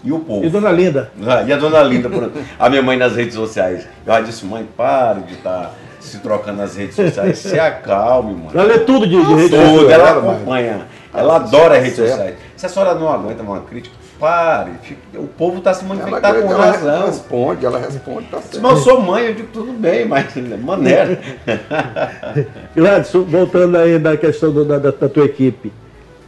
[0.03, 0.43] E o povo.
[0.45, 1.11] E dona Linda?
[1.27, 3.87] Ah, E a dona Linda, por- a minha mãe nas redes sociais.
[4.05, 7.37] Eu já disse, mãe, pare de estar se trocando nas redes sociais.
[7.37, 8.49] Se acalme, mãe.
[8.53, 9.91] Ela lê tudo de, de rede Tudo, social.
[9.91, 10.87] ela ela, acompanha.
[11.13, 12.35] Ela adora tá as redes sociais.
[12.57, 14.71] Se a senhora não aguenta uma crítica, pare.
[15.15, 17.05] O povo está se Ela, manifestando com ela razão.
[17.05, 18.59] responde, ela responde, tá certo.
[18.61, 21.19] Mas eu sou mãe, eu digo tudo bem, mas maneira.
[22.75, 25.71] Gladson, voltando aí na questão do- da- da tua equipe.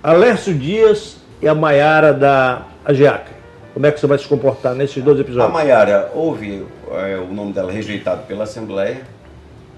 [0.04, 3.32] Alércio Dias e a Maiara da AGEAC.
[3.74, 5.54] Como é que você vai se comportar nesses dois A episódios?
[5.54, 9.02] Maiara, houve é, o nome dela rejeitado pela Assembleia,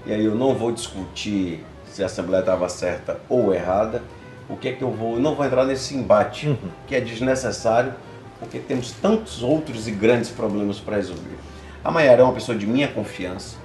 [0.05, 4.01] e aí eu não vou discutir se a Assembleia estava certa ou errada.
[4.49, 5.13] O que é que eu vou.
[5.15, 6.57] Eu não vou entrar nesse embate,
[6.87, 7.93] que é desnecessário,
[8.39, 11.37] porque temos tantos outros e grandes problemas para resolver.
[11.83, 13.57] A Maiara é uma pessoa de minha confiança,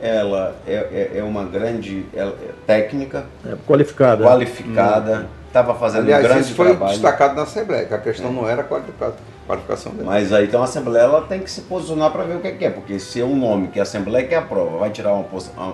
[0.00, 2.32] ela é, é- é uma grande é
[2.66, 4.24] técnica, É, qualificada.
[4.24, 6.92] qualificada, estava fazendo Aliás, um grande isso foi trabalho.
[6.92, 9.12] destacado na Assembleia, que a questão não era a qualifica-
[9.46, 10.04] qualificação dele.
[10.06, 12.52] Mas aí então a Assembleia ela tem que se posicionar para ver o que é
[12.52, 15.26] que é, porque se é um nome que a Assembleia que aprova, vai tirar uma,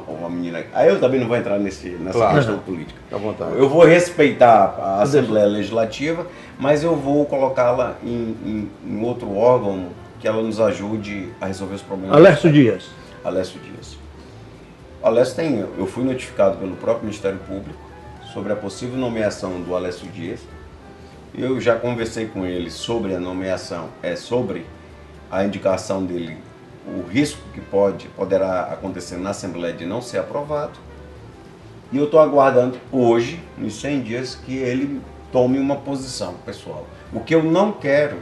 [0.08, 0.64] uma, menina.
[0.74, 2.34] Aí eu também não vou entrar nesse, nessa Claro.
[2.36, 2.98] questão política.
[3.04, 3.52] Fica à vontade.
[3.56, 6.26] Eu vou respeitar a Assembleia Legislativa,
[6.58, 9.86] mas eu vou colocá-la em, em- em outro órgão
[10.20, 12.16] que ela nos ajude a resolver os problemas.
[12.16, 12.86] Alércio Dias.
[13.24, 13.96] Alessio Dias.
[15.00, 17.78] Alessio tem, eu fui notificado pelo próprio Ministério Público
[18.32, 20.40] sobre a possível nomeação do Alessio Dias.
[21.34, 24.66] Eu já conversei com ele sobre a nomeação, é sobre
[25.30, 26.36] a indicação dele,
[26.86, 30.78] o risco que pode poderá acontecer na Assembleia de não ser aprovado.
[31.92, 35.00] E eu estou aguardando hoje, nos 100 dias, que ele
[35.32, 36.86] tome uma posição pessoal.
[37.12, 38.16] O que eu não quero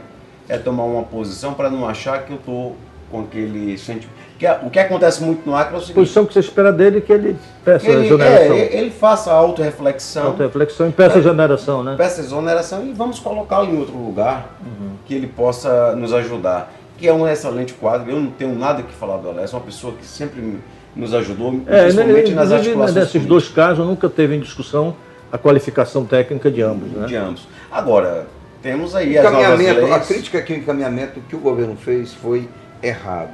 [0.47, 2.75] é tomar uma posição para não achar que eu estou
[3.09, 4.16] com aquele sentimento.
[4.37, 6.39] Que a- o que acontece muito no Acre é o A seguinte: posição que você
[6.41, 8.55] espera dele é que ele peça que ele, exoneração.
[8.55, 11.95] é, ele faça a autorreflexão, Auto-reflexão e peça exoneração, né?
[11.97, 14.91] peça exoneração e vamos colocá-lo em outro lugar Uhum.
[15.05, 16.71] que ele possa nos ajudar.
[16.97, 18.09] Que é um excelente quadro.
[18.11, 20.59] Eu não tenho nada que falar do Alessio, é uma pessoa que sempre
[20.95, 23.27] nos ajudou, É, principalmente nas inclusive, articulações nesses políticas.
[23.27, 24.95] dois casos nunca teve em discussão
[25.31, 27.05] a qualificação técnica de ambos, né?
[27.07, 27.47] de ambos.
[27.71, 28.25] Agora,
[28.63, 29.93] temos aí as novas Encaminhamento, leis.
[29.93, 32.47] a crítica é que o encaminhamento que o governo fez foi
[32.81, 33.29] errado.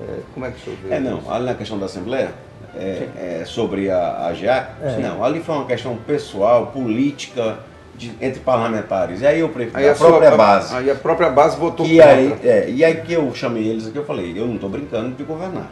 [0.00, 2.30] É, como é que o senhor vê É, não, ali na questão da Assembleia,
[2.76, 3.08] é,
[3.40, 4.98] é, sobre a, a GEAC, É.
[4.98, 7.58] não, ali foi uma questão pessoal, política,
[7.94, 9.22] de- entre parlamentares.
[9.22, 10.74] E aí eu prefiro Aí a, sua- própria base.
[10.74, 12.10] Aí a própria base votou E contra.
[12.14, 15.16] aí, é, e aí que eu chamei eles aqui, eu falei, eu não estou brincando
[15.16, 15.70] de governar.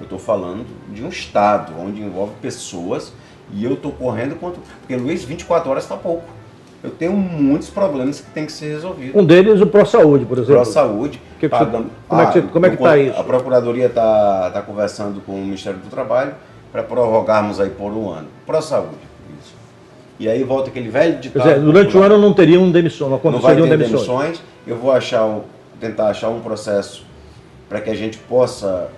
[0.00, 3.12] Eu estou falando de um Estado, onde envolve pessoas,
[3.52, 4.60] e eu estou correndo contra.
[4.80, 6.24] Porque Luiz, 24 horas está pouco.
[6.84, 9.14] Eu tenho muitos problemas que têm que ser resolvidos.
[9.18, 10.52] Um deles, o Pró-Saúde, por exemplo.
[10.56, 11.18] Para a saúde.
[11.40, 13.18] Que que tá você- como é que você- como é que eu- tá isso?
[13.18, 16.34] A Procuradoria está tá conversando com o Ministério do Trabalho
[16.70, 18.26] para prorrogarmos aí por um ano.
[18.46, 18.96] Para a saúde.
[19.42, 19.54] Isso.
[20.20, 21.42] E aí volta aquele velho Quer ditado.
[21.48, 22.12] dizer, durante o popular.
[22.12, 24.06] ano não teriam demissão, não não vai aconteceriam ter demissões.
[24.06, 24.42] demissões.
[24.66, 25.40] Eu vou achar, um-
[25.80, 27.06] tentar achar um processo
[27.66, 28.88] para que a gente possa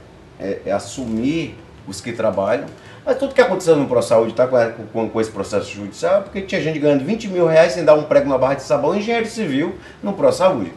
[0.40, 1.56] é, é, assumir
[1.88, 2.66] os que trabalham.
[3.06, 4.58] Mas tudo que aconteceu no ProSaúde está com,
[4.92, 8.02] com, com esse processo judicial, porque tinha gente ganhando 20 mil reais sem dar um
[8.02, 10.72] prego na barra de sabão, engenheiro civil no ProSaúde.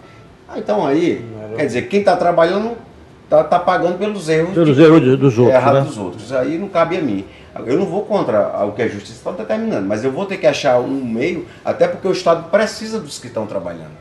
[0.47, 2.77] Ah, então aí, quer dizer, quem está trabalhando
[3.23, 5.81] está tá pagando pelos erros Pelos de- erros de- dos outros, errado né?
[5.81, 6.31] dos outros.
[6.31, 7.25] Aí não cabe a mim.
[7.65, 10.45] Eu não vou contra o que a justiça está determinando, mas eu vou ter que
[10.47, 13.97] achar um meio, até porque o Estado precisa dos que estão trabalhando.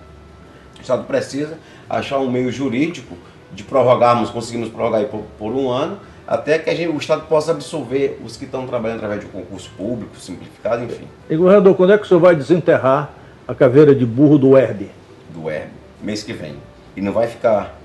[0.79, 3.17] O Estado precisa achar um meio jurídico
[3.53, 7.23] de prorrogarmos, conseguimos prorrogar aí por, por um ano, até que a gente, o Estado
[7.23, 11.75] possa absorver os que estão trabalhando através de um concurso público, simplificado, enfim, E governador,
[11.75, 13.11] quando é que o senhor vai desenterrar
[13.49, 14.91] a caveira de burro do Herb?
[15.31, 15.69] do ERB,
[16.03, 16.55] mês que vem.
[16.95, 17.79] E não vai ficar,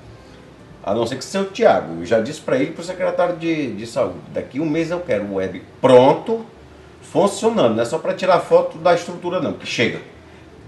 [0.83, 2.01] a não ser que seja o Tiago.
[2.01, 4.99] Eu já disse para ele para o secretário de, de saúde, daqui um mês eu
[4.99, 6.41] quero o web pronto,
[7.01, 9.99] funcionando, não é só para tirar foto da estrutura não, que chega.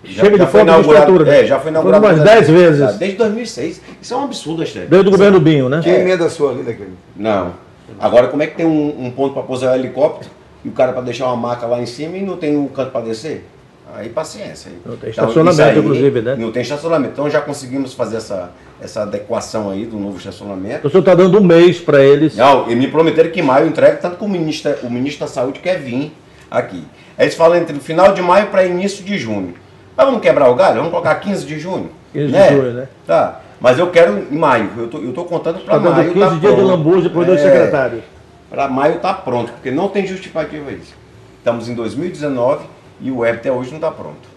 [0.03, 1.41] Chega de foi foto de inaugurado- estrutura, né?
[1.41, 2.03] É, já foi inaugurado.
[2.05, 2.95] Foram umas 10 vezes.
[2.97, 3.81] Desde 2006.
[3.99, 4.87] Isso é um absurdo, Esther.
[4.87, 5.79] Desde o governo Binho, né?
[5.81, 6.93] Que emenda sua ali daquele?
[7.15, 7.53] Não.
[7.99, 10.29] Agora, como é que tem um, um ponto para pousar o helicóptero
[10.63, 12.91] e o cara para deixar uma maca lá em cima e não tem um canto
[12.91, 13.45] para descer?
[13.93, 14.71] Aí paciência.
[14.85, 16.35] Não tem Então, estacionamento, isso aí, inclusive, né?
[16.37, 17.13] Não tem estacionamento.
[17.13, 20.87] Então já conseguimos fazer essa, essa adequação aí do novo estacionamento.
[20.87, 22.35] O senhor está dando um mês para eles.
[22.35, 25.25] Não, e me prometeram que em maio eu entrego, tanto que o ministro, o ministro
[25.25, 26.11] da Saúde quer vir
[26.49, 26.83] aqui.
[27.17, 29.53] Aí eles falam entre o final de maio para início de junho.
[29.95, 30.77] Mas vamos quebrar o galho?
[30.77, 31.89] Vamos colocar 15 de junho?
[32.11, 32.49] 15 né?
[32.49, 32.87] de junho, né?
[33.07, 33.41] Tá.
[33.59, 34.69] Mas eu quero em maio.
[34.77, 36.13] Eu tô, eu tô contando para Está dando maio.
[36.13, 38.03] 15 tá dias de lambuja para os dois É, secretários.
[38.49, 40.93] Para maio tá pronto, porque não tem justificativa isso.
[41.39, 42.65] Estamos em 2019
[43.01, 44.35] e o web até hoje não está pronto.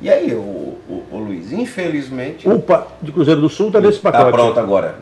[0.00, 2.48] E aí, o, o, o Luiz, infelizmente.
[2.48, 4.32] UPA de Cruzeiro do Sul está nesse Está pacote.
[4.32, 4.96] pronto agora.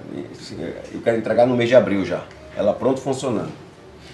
[0.92, 2.20] Eu quero entregar no mês de abril já.
[2.56, 3.50] Ela pronto funcionando.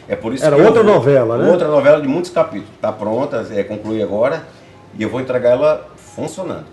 [0.08, 1.50] É por isso Era que eu outra vou- novela, né?
[1.50, 2.72] Outra novela de muitos capítulos.
[2.74, 4.44] Está pronta, é, conclui agora
[4.98, 6.64] e eu vou entregar ela funcionando.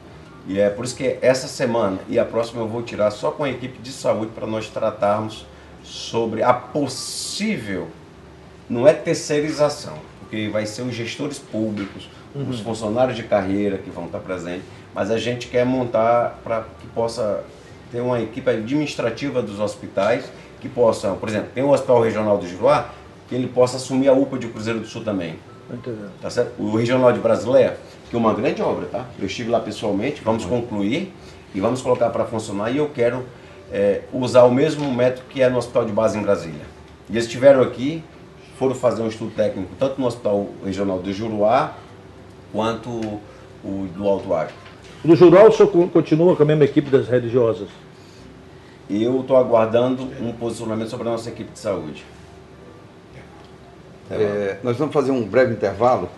[0.47, 3.43] E é por isso que essa semana e a próxima eu vou tirar só com
[3.43, 5.45] a equipe de saúde para nós tratarmos
[5.83, 7.87] sobre a possível,
[8.69, 14.05] não é terceirização, porque vai ser os gestores públicos, os funcionários de carreira que vão
[14.05, 17.43] estar presentes, mas a gente quer montar para que possa
[17.91, 20.25] ter uma equipe administrativa dos hospitais
[20.59, 22.89] que possa, por exemplo, tem o Hospital Regional do Juruá,
[23.29, 25.37] que ele possa assumir a UPA de Cruzeiro do Sul também.
[25.71, 26.11] Entendendo?
[26.21, 26.53] Tá certo?
[26.59, 27.77] O Regional de Brasileia,
[28.09, 29.05] que é uma grande obra, tá?
[29.19, 31.13] Eu estive lá pessoalmente, vamos concluir
[31.53, 33.23] e vamos colocar para funcionar e eu quero
[33.71, 36.61] é, usar o mesmo método que é no Hospital de Base em Brasília.
[37.09, 38.03] E eles estiveram aqui,
[38.59, 41.73] foram fazer um estudo técnico tanto no Hospital Regional do Juruá
[42.51, 42.89] quanto
[43.63, 44.53] o do Alto Acre.
[45.03, 47.67] Do Jural, o senhor co- continua com a mesma equipe das religiosas?
[48.89, 52.05] Eu estou aguardando um posicionamento sobre a nossa equipe de saúde.
[54.09, 56.09] É, nós vamos fazer um breve intervalo.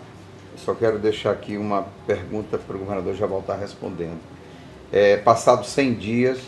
[0.58, 4.20] Só quero deixar aqui uma pergunta para o governador já voltar respondendo.
[4.92, 6.40] É, passados 100 dias,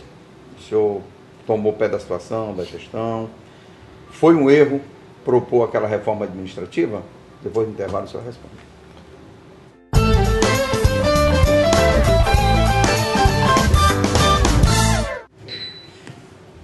[0.57, 1.01] o senhor
[1.45, 3.29] tomou pé da situação, da gestão.
[4.11, 4.81] Foi um erro
[5.23, 7.01] propor aquela reforma administrativa?
[7.41, 8.55] Depois do intervalo, o senhor responde.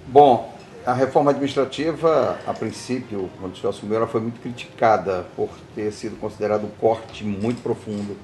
[0.06, 0.55] Bom,
[0.86, 5.90] a reforma administrativa, a princípio, quando o senhor assumiu, ela foi muito criticada por ter
[5.90, 8.16] sido considerado um corte muito profundo.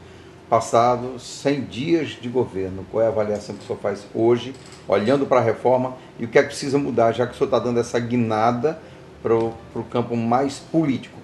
[0.49, 4.55] Passados 100 dias de governo, qual é a avaliação que o senhor faz hoje,
[4.87, 7.47] olhando para a reforma, e o que é que precisa mudar, já que o senhor
[7.47, 8.79] está dando essa guinada
[9.21, 11.19] para o campo mais político?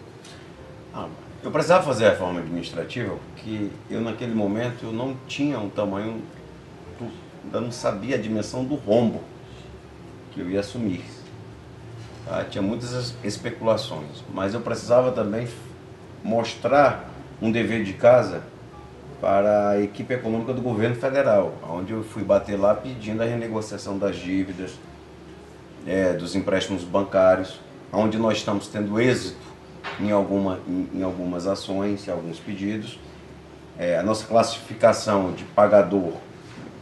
[0.93, 1.07] Ah,
[1.45, 6.21] eu precisava fazer a reforma administrativa porque eu naquele momento eu não tinha um tamanho,
[7.45, 9.21] ainda não sabia a dimensão do rombo
[10.33, 11.18] que eu ia assumir.
[12.29, 12.45] Tá?
[12.45, 15.49] Tinha muitas es- especulações, mas eu precisava também
[16.23, 17.09] mostrar
[17.41, 18.43] um dever de casa
[19.21, 23.99] para a equipe econômica do governo federal, onde eu fui bater lá pedindo a renegociação
[23.99, 24.73] das dívidas,
[25.87, 27.59] é, dos empréstimos bancários,
[27.93, 29.39] onde nós estamos tendo êxito
[29.99, 32.99] em, alguma, em, em algumas ações, em alguns pedidos.
[33.79, 36.13] É, a nossa classificação de pagador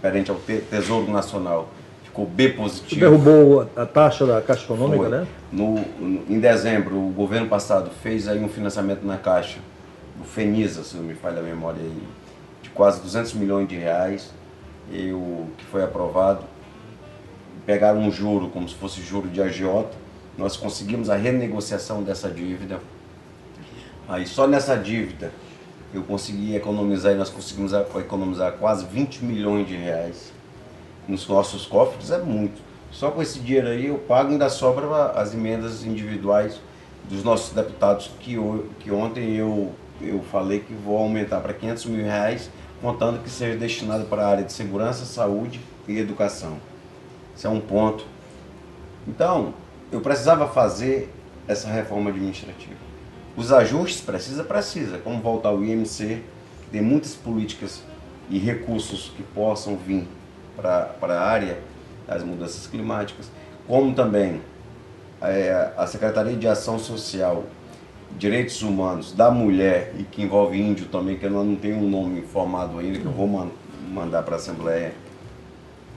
[0.03, 1.69] perante ao Te- Tesouro Nacional
[2.17, 3.01] ficou B positivo.
[3.01, 5.09] derrubou a, taxa da Caixa Econômica, Foi.
[5.11, 5.27] né?
[5.53, 9.59] No, no- em dezembro, o governo passado fez aí um financiamento na Caixa,
[10.17, 12.03] do FENISA, se não me falha a memória aí,
[12.63, 14.31] de quase 200 milhões de reais,
[14.91, 16.45] eu, que foi aprovado.
[17.67, 19.95] Pegaram um juro, como se fosse juro de agiota,
[20.39, 22.81] nós conseguimos a renegociação dessa dívida.
[24.09, 25.33] Aí só nessa dívida
[25.93, 30.33] eu consegui economizar, e nós conseguimos economizar quase 20 milhões de reais
[31.09, 32.61] nos nossos cofres é muito.
[32.91, 36.61] Só com esse dinheiro aí eu pago ainda sobra as emendas individuais
[37.09, 41.87] dos nossos deputados que, o- que ontem eu, eu falei que vou aumentar para 500
[41.87, 46.57] mil reais, contando que seja destinado para a área de segurança, saúde e educação.
[47.37, 48.05] Esse é um ponto.
[49.07, 49.55] Então,
[49.93, 51.13] eu precisava fazer
[51.47, 52.75] essa reforma administrativa.
[53.37, 56.23] Os ajustes precisa, precisa, como voltar ao IMC,
[56.73, 57.83] tem muitas políticas
[58.29, 60.07] e recursos que possam vir
[60.57, 61.59] para a área
[62.07, 63.31] das mudanças climáticas,
[63.67, 64.41] como também
[65.21, 67.45] é, a Secretaria de Ação Social,
[68.19, 72.23] Direitos Humanos da Mulher, e que envolve índio também, que eu não tenho um nome
[72.23, 73.49] formado ainda, que eu vou man-
[73.91, 74.93] mandar para a Assembleia.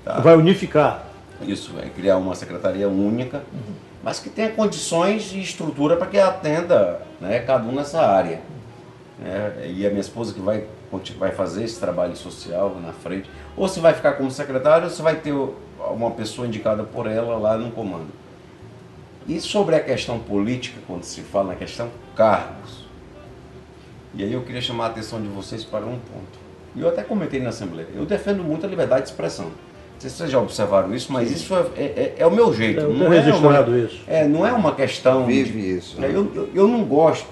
[0.03, 0.19] Tá?
[0.19, 1.05] Vai unificar.
[1.41, 3.43] Isso, é criar uma secretaria única,
[4.03, 8.41] mas que tenha condições e estrutura para que atenda né, cada um nessa área.
[9.19, 9.71] né?
[9.73, 10.65] E a minha esposa que vai,
[11.17, 15.01] vai fazer esse trabalho social na frente, ou se vai ficar como secretária, ou se
[15.01, 18.07] vai ter uma pessoa indicada por ela lá no comando.
[19.27, 22.85] E sobre a questão política, quando se fala na questão cargos,
[24.15, 26.39] e aí eu queria chamar a atenção de vocês para um ponto.
[26.75, 29.45] E eu até comentei na Assembleia, eu defendo muito a liberdade de expressão.
[29.45, 32.53] Não sei se vocês já observaram isso, mas isso é, é- é- é o meu
[32.53, 32.79] jeito.
[32.79, 34.01] Eu não tenho é registrado uma, isso.
[34.07, 35.25] É, não é uma questão.
[35.27, 35.99] de- Vive isso.
[35.99, 36.07] né?
[36.07, 37.27] é, Eu, eu, eu não gosto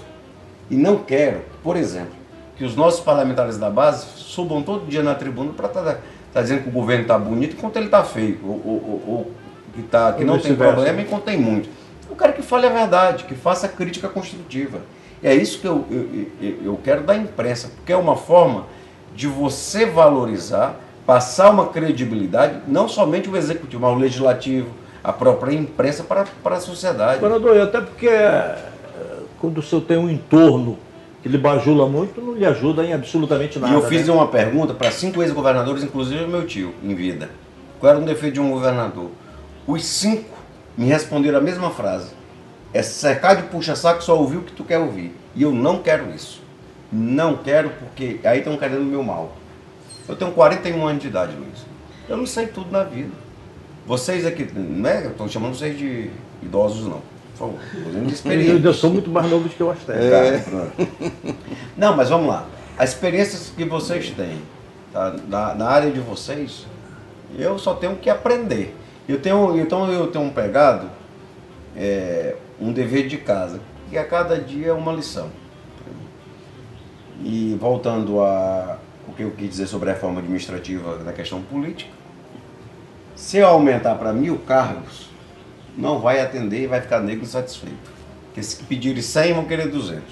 [0.70, 2.17] e não quero, por exemplo,
[2.58, 6.70] que os nossos parlamentares da base subam todo dia na tribuna para estar dizendo que
[6.70, 9.32] o governo está bonito enquanto ele está feio, ou, ou- ou-
[9.74, 11.70] que, tá, que não tem problema enquanto tem muito.
[12.10, 14.80] Eu quero que fale a verdade, que faça crítica construtiva.
[15.24, 15.86] É isso que eu,
[16.42, 18.66] eu, eu quero da imprensa, porque é uma forma
[19.16, 24.70] de você valorizar, passar uma credibilidade, não somente o executivo, mas o legislativo,
[25.04, 27.20] a própria imprensa para, para a sociedade.
[27.20, 28.58] Governador, até porque é,
[29.40, 30.78] quando o senhor tem um entorno
[31.22, 33.74] que lhe bajula muito, não lhe ajuda em absolutamente nada.
[33.74, 34.14] E eu fiz né?
[34.14, 37.30] uma pergunta para cinco ex-governadores, inclusive meu tio, em vida.
[37.80, 39.12] Qual era um defeito de um governador?
[39.66, 40.38] Os cinco
[40.78, 42.14] me responderam a mesma frase.
[42.74, 45.16] É cercar de puxa-saco só ouvir o que tu quer ouvir.
[45.36, 46.42] E eu não quero isso.
[46.92, 49.36] Não quero porque aí estão querendo o meu mal.
[50.08, 51.66] Eu tenho 41 anos de idade, Luiz.
[52.08, 53.12] Eu não sei tudo na vida.
[53.86, 55.06] Vocês aqui, não é?
[55.06, 56.10] Eu estou chamando vocês de
[56.42, 57.02] idosos, não.
[57.38, 57.60] Por favor.
[57.94, 58.52] Tô de experiência.
[58.52, 60.04] Eu, eu sou muito mais novo do que o Astério.
[60.04, 60.44] É.
[61.78, 62.48] Não, mas vamos lá.
[62.78, 64.42] As experiências que vocês têm
[64.92, 66.66] tá, na, na, área de vocês,
[67.38, 68.76] eu só tenho que aprender.
[69.08, 70.90] Eu tenho, então eu tenho um pegado,
[71.76, 73.60] é, um dever de casa,
[73.90, 75.30] que a cada dia é uma lição.
[77.24, 78.78] E voltando a
[79.08, 81.90] o que eu quis dizer sobre a reforma administrativa da questão política,
[83.16, 85.10] se eu aumentar para mil cargos,
[85.78, 87.92] não vai atender e vai ficar negro insatisfeito.
[88.26, 90.04] Porque se pedirem 100, vão querer 200.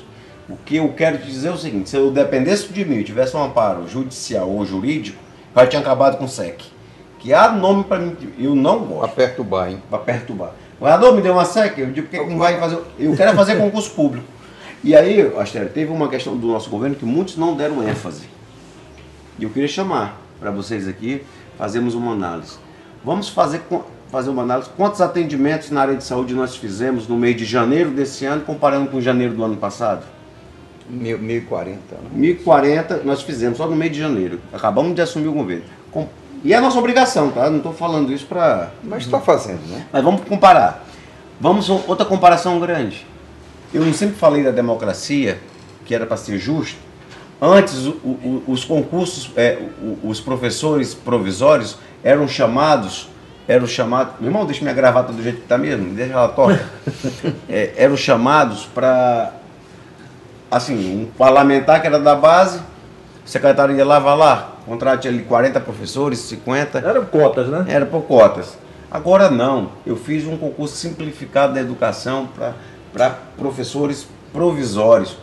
[0.48, 3.36] O que eu quero te dizer é o seguinte: se eu dependesse de mim, tivesse
[3.36, 5.18] um amparo judicial ou jurídico,
[5.56, 6.62] eu tinha acabado com o SEC.
[7.20, 9.14] Que há nome para mim, eu não gosto.
[9.14, 9.82] Para perturbar, hein?
[9.90, 10.50] Para perturbar.
[10.76, 12.80] O governador me deu uma SEC, eu digo, por que não vai fazer?
[13.00, 14.28] Eu quero fazer concurso público.
[14.84, 18.28] E aí, Astério, teve uma questão do nosso governo que muitos não deram ênfase.
[19.40, 21.24] E eu queria chamar para vocês aqui,
[21.58, 22.58] fazermos uma análise.
[23.04, 23.64] Vamos fazer,
[24.12, 24.70] fazer uma análise.
[24.76, 28.90] Quantos atendimentos na área de saúde nós fizemos no mês de janeiro desse ano, comparando
[28.90, 30.04] com janeiro do ano passado?
[30.90, 31.80] 1040.
[31.96, 32.10] Né?
[32.14, 34.40] 1040 nós fizemos só no mês de janeiro.
[34.54, 35.66] Acabamos de assumir o governo.
[36.44, 37.50] E é a nossa obrigação, tá?
[37.50, 38.70] Não estou falando isso para.
[38.84, 39.88] Mas está fazendo, né?
[39.92, 40.86] Mas vamos comparar.
[41.42, 43.06] Vamos outra comparação grande.
[43.74, 45.40] Eu sempre falei da democracia,
[45.86, 46.78] que era para ser justo.
[47.42, 49.60] Antes, o, o, os concursos, é,
[50.04, 53.10] os professores provisórios eram chamados,
[53.48, 56.66] eram chamados, meu irmão, deixa minha gravata do jeito que está mesmo, deixa ela torta.
[57.48, 59.34] é, eram chamados para,
[60.50, 62.60] assim, um parlamentar que era da base,
[63.26, 66.80] o secretário ia lá, vai lá, contrate ali 40 professores, 50.
[66.80, 67.66] Eram cotas, né?
[67.68, 68.58] Era por cotas.
[68.90, 72.30] Agora não, eu fiz um concurso simplificado da educação
[72.94, 75.18] para professores provisórios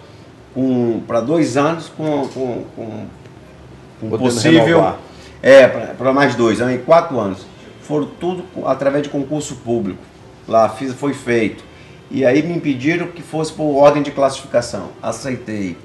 [1.07, 3.07] para dois anos com, com, com,
[4.01, 4.65] com possível.
[4.65, 4.99] Renovar.
[5.43, 7.47] É, para mais dois, em quatro anos.
[7.93, 10.01] Foram tudo através de concurso público.
[10.49, 11.63] Lá fiz, foi feito.
[12.11, 14.89] E aí me impediram que fosse por ordem de classificação.
[15.03, 15.77] Aceitei.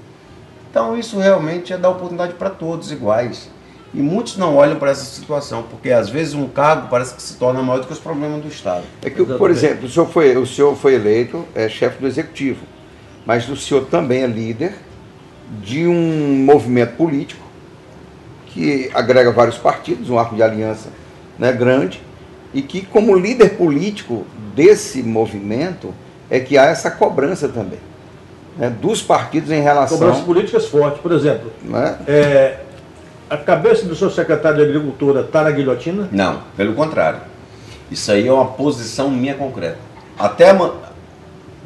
[0.72, 3.50] Então isso realmente é dar oportunidade para todos iguais.
[3.94, 7.36] E muitos não olham para essa situação, porque às vezes um cargo parece que se
[7.36, 8.84] torna maior do que os problemas do Estado.
[9.02, 12.60] É que, por exemplo, o senhor foi, o senhor foi eleito é, chefe do executivo
[13.28, 14.74] mas o senhor também é líder
[15.62, 17.46] de um movimento político
[18.46, 20.90] que agrega vários partidos, um arco de aliança
[21.38, 22.02] né, grande,
[22.54, 24.26] e que, como líder político
[24.56, 25.94] desse movimento,
[26.30, 27.80] é que há essa cobrança também.
[28.58, 29.98] Né, dos partidos em relação.
[29.98, 31.52] Cobranças políticas fortes, por exemplo.
[31.64, 31.98] Né?
[32.08, 32.58] É,
[33.30, 36.10] a cabeça do seu secretário de Agricultura está na guilhotina?
[36.12, 37.20] Não, pelo contrário.
[37.92, 39.78] Isso aí é uma posição minha concreta.
[40.18, 40.52] Até,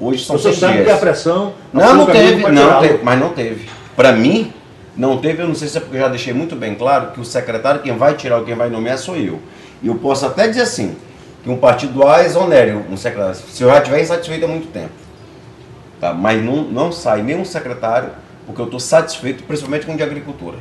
[0.01, 0.85] Hoje são Você sabe dias.
[0.85, 1.53] que a pressão.
[1.71, 3.69] Não, não teve, não teve, mas não teve.
[3.95, 4.51] Para mim,
[4.95, 7.19] não teve, eu não sei se é porque eu já deixei muito bem claro que
[7.19, 9.39] o secretário, quem vai tirar ou quem vai nomear sou eu.
[9.81, 10.95] E eu posso até dizer assim,
[11.43, 14.91] que um partido A exonere um secretário, se eu já estiver insatisfeito há muito tempo.
[15.99, 16.13] Tá?
[16.13, 18.09] Mas não, não sai nenhum secretário,
[18.45, 20.57] porque eu estou satisfeito, principalmente com o de agricultura.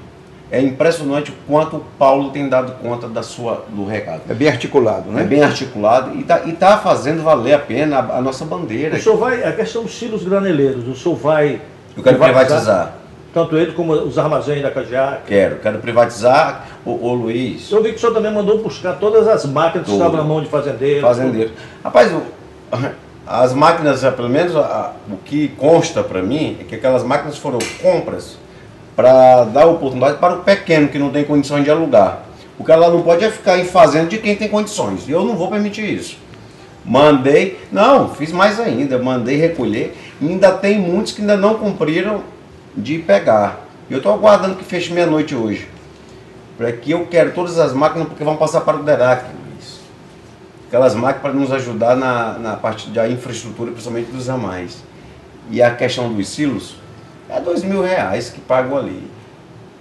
[0.52, 4.22] É impressionante o quanto o Paulo tem dado conta da sua, do recado.
[4.28, 5.22] É bem articulado, né?
[5.22, 8.96] É bem articulado e está e tá fazendo valer a pena a, a, nossa bandeira.
[8.96, 11.60] O senhor vai, a questão dos silos graneleiros, o senhor vai.
[11.96, 12.94] Eu quero privatizar, privatizar.
[13.32, 15.22] Tanto ele como os armazéns da Cajac.
[15.26, 17.70] Quero, quero privatizar, o, o Luiz.
[17.70, 20.42] Eu vi que o senhor também mandou buscar todas as máquinas que estavam na mão
[20.42, 21.02] de fazendeiros.
[21.02, 21.52] Fazendeiros.
[21.84, 22.22] Rapaz, o,
[23.26, 27.60] as máquinas, pelo menos a, o que consta para mim, é que aquelas máquinas foram
[27.80, 28.36] compras
[28.96, 32.22] para dar oportunidade para o pequeno que não tem condições de alugar.
[32.58, 35.08] O que ela não pode é ficar em fazenda de quem tem condições.
[35.08, 36.18] E eu não vou permitir isso.
[36.84, 39.96] Mandei, não, fiz mais ainda, mandei recolher.
[40.20, 42.22] Ainda tem muitos que ainda não cumpriram
[42.76, 43.66] de pegar.
[43.90, 45.68] Eu estou aguardando que feche meia-noite hoje.
[46.56, 49.24] Para que eu quero todas as máquinas, porque vão passar para o DERAC.
[50.68, 54.84] Aquelas máquinas para nos ajudar na, na parte da infraestrutura, principalmente dos ramais.
[55.50, 56.76] E a questão dos silos,
[57.28, 59.10] é dois mil reais que pagam ali.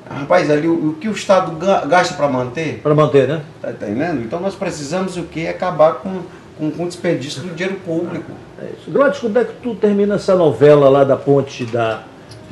[0.09, 1.55] Rapaz, ali o, o que o Estado
[1.87, 2.79] gasta para manter?
[2.81, 3.43] Para manter, né?
[3.61, 4.23] Tá entendendo?
[4.23, 5.47] Então nós precisamos o que?
[5.47, 6.21] Acabar com,
[6.57, 8.31] com, com desperdício do dinheiro público.
[8.59, 8.89] É isso.
[8.89, 12.01] Gladys, quando é que tu termina essa novela lá da ponte da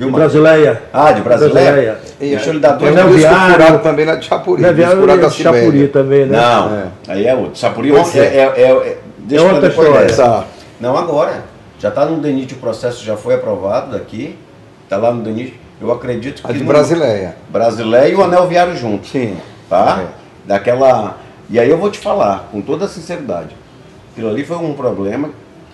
[0.05, 0.83] Brasileia?
[0.93, 1.97] Ah, de Brasileia?
[2.21, 3.53] E Deixa eu lhe dar dois Viário.
[3.53, 4.61] furado também lá de Chapuri.
[4.61, 6.37] Disco Viário furado da Chapuri também, né?
[6.37, 6.83] Não, É.
[7.07, 7.55] aí é outro.
[7.57, 10.07] Sapuri Pois é, é, é, é- deixa outra pra depois história.
[10.07, 10.21] dessa.
[10.23, 10.45] Essa-
[10.79, 11.43] Não agora.
[11.79, 14.37] Já está no DENIT, o processo já foi aprovado daqui.
[14.83, 15.59] Está lá no DENIT.
[15.81, 16.49] Eu acredito que.
[16.49, 17.35] A de no- Brasileia.
[17.49, 19.07] Brasileia e o Anel Viário junto.
[19.07, 19.37] Sim.
[19.69, 20.01] Tá?
[20.03, 20.07] É.
[20.47, 21.17] Daquela.
[21.49, 23.55] E aí eu vou te falar, com toda sinceridade.
[24.11, 25.29] Aquilo ali foi um problema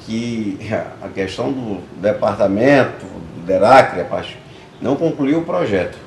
[0.06, 0.58] que
[1.02, 3.06] a questão do departamento,
[3.44, 4.38] DERAC, a parte,
[4.82, 5.98] não concluiu o projeto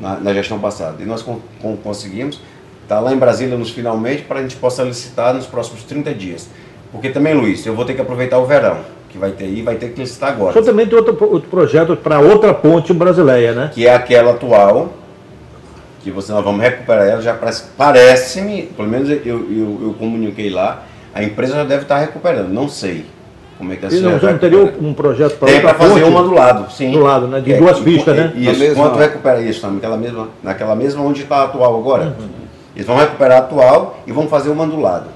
[0.00, 0.96] na, na gestão passada.
[1.02, 2.40] E nós con- con- conseguimos,
[2.82, 6.48] está lá em Brasília nos finalmente, para a gente possa licitar nos próximos 30 dias.
[6.92, 8.78] Porque também, Luiz, eu vou ter que aproveitar o verão,
[9.08, 10.52] que vai ter aí, vai ter que licitar agora.
[10.62, 13.70] também tem outro, outro projeto para outra ponte brasileira, né?
[13.72, 14.92] que é aquela atual,
[16.02, 20.50] que você nós vamos recuperar ela, já parece, parece-me, pelo menos eu, eu, eu comuniquei
[20.50, 23.04] lá, a empresa já deve estar recuperando, não sei
[23.60, 25.74] como é que a E não, senhora já não teria um projeto para Tem para
[25.74, 26.04] fazer ponte?
[26.04, 26.90] uma do lado, sim.
[26.92, 27.40] Do lado, né?
[27.40, 28.32] De É, duas pistas, e- né?
[28.34, 32.04] Isso, mesma- quanto recupera isso, naquela mesma, naquela mesma onde está a atual agora.
[32.18, 32.28] Uhum.
[32.74, 35.08] Eles vão recuperar a atual e vão fazer uma do lado.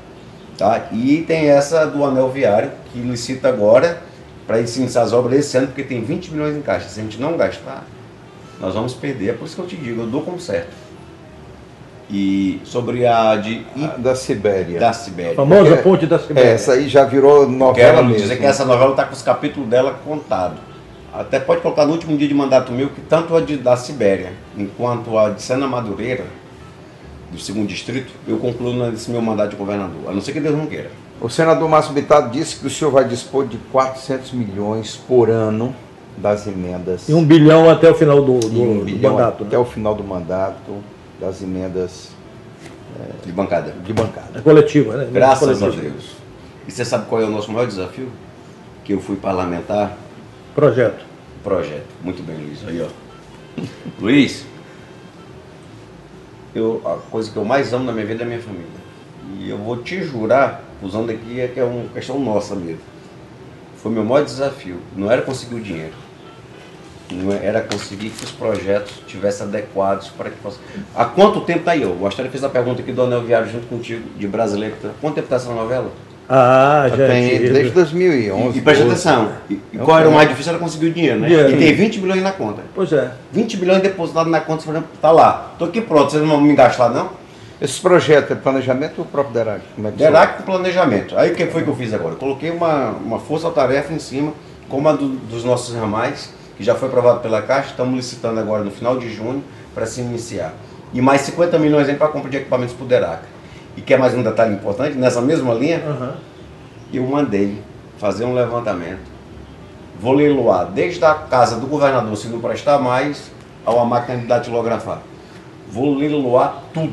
[0.58, 0.88] Tá?
[0.92, 3.98] E tem essa do anel viário, que licita agora
[4.46, 6.86] para iniciar as obras esse ano, porque tem 20 milhões em caixa.
[6.90, 7.82] Se a gente não gastar,
[8.60, 9.30] nós vamos perder.
[9.30, 10.68] É por isso que eu te digo, eu dou como certo.
[12.10, 14.78] E sobre a de A Da Sibéria.
[14.78, 15.34] da A Sibéria.
[15.34, 16.50] famosa Porque- ponte da Sibéria.
[16.50, 18.22] essa aí já virou novela Quero lhe mesmo.
[18.22, 20.58] dizer que essa novela está com os capítulos dela contados.
[21.12, 24.32] Até pode colocar no último dia de mandato meu que tanto a de, da Sibéria
[24.58, 26.24] enquanto a de Sena Madureira,
[27.32, 30.02] do segundo distrito, eu concluo nesse meu mandato de governador.
[30.08, 30.90] A não ser que Deus não queira.
[31.20, 35.74] O senador Márcio Bittar disse que o senhor vai dispor de 400 milhões por ano
[36.18, 37.08] das emendas.
[37.08, 39.44] E um bilhão até o final do, do, um do mandato.
[39.44, 39.62] até Né?
[39.62, 40.76] o final do mandato
[41.20, 42.08] das emendas
[43.24, 43.72] De bancada.
[43.84, 44.38] de bancada.
[44.38, 45.08] É coletiva, né?
[45.12, 45.90] Graças a Coletiva.
[45.90, 46.10] Deus.
[46.66, 48.08] E você sabe qual é o nosso maior desafio?
[48.84, 49.96] Que eu fui parlamentar
[50.54, 51.04] Projeto.
[51.42, 51.86] projeto.
[52.02, 52.60] Muito bem, Luiz.
[52.66, 53.62] Aí, ó.
[54.00, 54.44] Luiz,
[56.54, 58.66] eu, a coisa que eu mais amo na minha vida é a minha família.
[59.38, 62.80] E eu vou te jurar, usando aqui, é que é uma questão nossa mesmo.
[63.76, 64.78] Foi meu maior desafio.
[64.96, 65.92] Não era conseguir o dinheiro.
[67.10, 70.58] É- era conseguir que os projetos estivessem adequados para que possa.
[70.96, 71.82] Há quanto tempo está aí?
[71.82, 74.74] Eu, o Astério fez a pergunta aqui do Anel Viário junto contigo, de brasileiro.
[75.00, 75.90] Quanto tempo está essa novela?
[76.26, 77.50] Ah, já Tem tive.
[77.50, 78.56] desde 2011.
[78.56, 78.94] E, e presta 12.
[79.08, 79.32] atenção.
[79.50, 80.50] E, e É qual era o mais difícil?
[80.52, 81.28] Era conseguir o dinheiro, né?
[81.28, 81.50] Dinheiro.
[81.50, 82.62] E tem 20 milhões na conta.
[82.74, 83.10] Pois é.
[83.30, 85.52] 20 bilhões depositados na conta, por exemplo, tá lá.
[85.58, 87.10] Tô aqui pronto, vocês não vão me gastar não?
[87.60, 89.60] Esse projeto é planejamento ou o próprio Derac?
[89.76, 91.16] Como é que Derac com planejamento.
[91.18, 92.14] Aí o que foi que eu fiz agora?
[92.14, 94.32] Eu coloquei uma, uma força-tarefa em cima,
[94.68, 98.62] como a do- dos nossos ramais, que já foi aprovado pela Caixa, estamos licitando agora
[98.62, 99.42] no final de junho
[99.74, 100.52] para se iniciar.
[100.92, 103.22] E mais 50 milhões para a compra de equipamentos para o Derac.
[103.76, 104.96] E quer mais um detalhe importante?
[104.96, 106.14] Nessa mesma linha, Aham.
[106.92, 107.60] eu mandei
[107.98, 109.00] fazer um levantamento.
[109.98, 113.30] Vou leiloar desde a casa do governador, se não prestar mais,
[113.64, 115.00] ao máquina de datilografar.
[115.68, 116.92] Vou leiloar tudo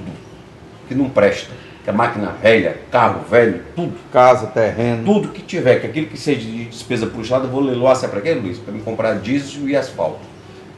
[0.88, 1.54] que não presta.
[1.92, 3.94] É máquina velha, carro velho, tudo.
[4.12, 5.04] Casa, terreno.
[5.04, 7.96] Tudo que tiver, que aquilo que seja de despesa puxada, eu vou leiloar.
[7.96, 8.58] Sabe para quê, Luiz?
[8.58, 10.20] Para me comprar diesel e asfalto.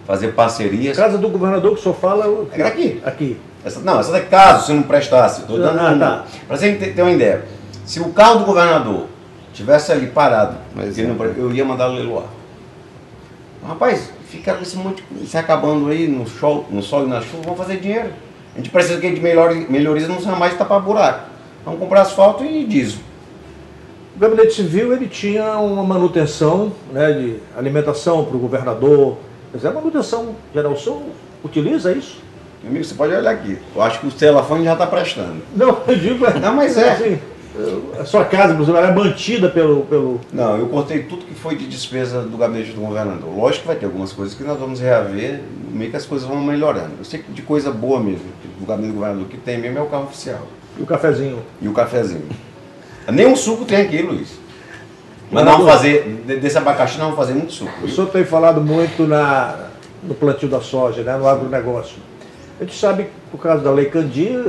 [0.07, 0.97] Fazer parcerias.
[0.97, 2.27] Casa do governador que o senhor fala.
[2.27, 3.01] o- É aqui.
[3.05, 3.37] Aqui.
[3.63, 5.43] Essa, não, essa daqui, caso você não prestasse.
[5.43, 6.23] Tô dando Ah, tá.
[6.47, 7.45] Pra você ter ter uma ideia.
[7.85, 9.05] Se o carro do governador
[9.53, 11.09] tivesse ali parado, Mas ele é.
[11.11, 12.25] não pre- eu ia mandar leiloar.
[13.65, 17.43] Rapaz, fica com esse monte se acabando aí no sol, no sol e na chuva,
[17.43, 18.09] vamos fazer dinheiro.
[18.53, 21.27] A gente precisa que de melhor, melhorias não seja mais tapar buraco.
[21.65, 22.99] Vamos comprar asfalto e diesel.
[24.15, 29.17] O gabinete civil ele tinha uma manutenção né, de alimentação para o governador.
[29.53, 31.01] Dizer, a manutenção geral, o senhor
[31.43, 32.21] utiliza isso?
[32.61, 33.57] Meu amigo, você pode olhar aqui.
[33.75, 35.41] Eu acho que o telefone já está prestando.
[35.55, 36.25] Não, eu digo.
[36.39, 36.91] Não, mas é.
[36.91, 37.19] Assim,
[37.99, 39.81] a sua casa, exemplo, ela é mantida pelo.
[39.81, 43.35] pelo Não, eu cortei tudo que foi de despesa do gabinete do governador.
[43.35, 45.41] Lógico que vai ter algumas coisas que nós vamos reaver,
[45.73, 46.91] meio que as coisas vão melhorando.
[46.99, 48.25] Eu sei que de coisa boa mesmo,
[48.59, 50.41] do gabinete do governador que tem mesmo é o carro oficial.
[50.79, 51.39] o cafezinho.
[51.61, 52.27] E o cafezinho.
[53.11, 54.39] Nem um suco tem aqui, Luiz.
[55.31, 57.85] Mas nós vamos fazer, de- desse abacaxi nós vamos fazer muito suco.
[57.85, 59.67] O senhor tem falado muito na,
[60.03, 61.97] no plantio da soja, né, no agronegócio.
[62.59, 64.39] A gente sabe que, por causa da Lei Candir,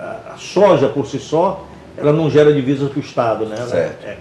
[0.00, 1.64] a, soja por si só,
[1.96, 3.46] ela não gera divisas para o Estado.
[3.46, 3.56] Né?
[3.68, 4.04] Certo.
[4.04, 4.16] é.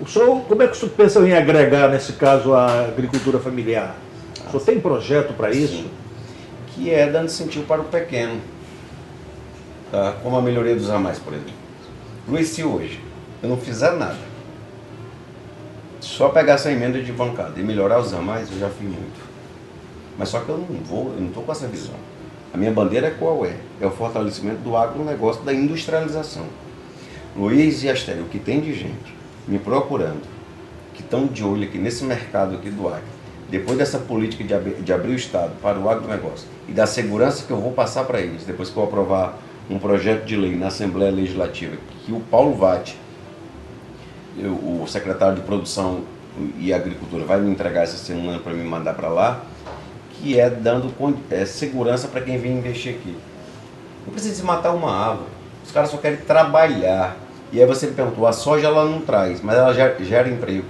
[0.00, 3.94] O senhor, como é que o senhor pensa em agregar, nesse caso, a agricultura familiar?
[4.50, 5.86] Senhor tem projeto para isso?
[6.68, 8.40] Que é dando incentivo para o pequeno.
[9.90, 10.14] Tá?
[10.22, 11.52] Como a melhoria dos ramais, por exemplo.
[12.28, 13.00] Luiz, se hoje
[13.42, 14.30] eu não fizer nada,
[16.00, 19.20] só pegar essa emenda de bancada e melhorar os ramais, eu já fiz muito.
[20.18, 21.94] Mas só que eu não vou, eu não estou com essa visão.
[22.52, 23.56] A minha bandeira é qual é?
[23.80, 26.46] É o fortalecimento do agronegócio, da industrialização.
[27.36, 29.14] Luiz e Astério, o que tem de gente
[29.46, 30.22] me procurando,
[30.94, 33.02] que estão de olho aqui nesse mercado aqui do Acre,
[33.50, 37.44] depois dessa política de abrir, de abrir o Estado para o agronegócio e da segurança
[37.44, 39.36] que eu vou passar para eles, depois que eu aprovar
[39.68, 42.96] um projeto de lei na Assembleia Legislativa, que o Paulo Vatti,
[44.38, 46.02] o secretário de Produção
[46.58, 49.44] e Agricultura, vai me entregar essa semana para me mandar para lá,
[50.12, 50.92] que é dando
[51.30, 53.16] é, segurança para quem vem investir aqui.
[54.06, 55.28] Não precisa matar uma árvore.
[55.64, 57.16] Os caras só querem trabalhar.
[57.52, 60.66] E aí você perguntou, a soja ela não traz, mas ela gera, gera emprego,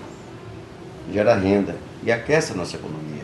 [1.13, 3.23] gera renda e aquece a nossa economia.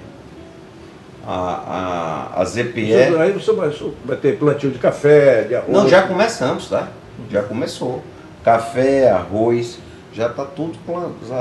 [1.27, 2.95] A, a, a ZPE.
[2.95, 3.71] Aí você vai,
[4.05, 5.73] vai ter plantio de café, de arroz.
[5.73, 6.89] Não, já começamos, tá?
[7.31, 8.03] Já começou.
[8.45, 9.79] Café, arroz,
[10.17, 10.79] já está tudo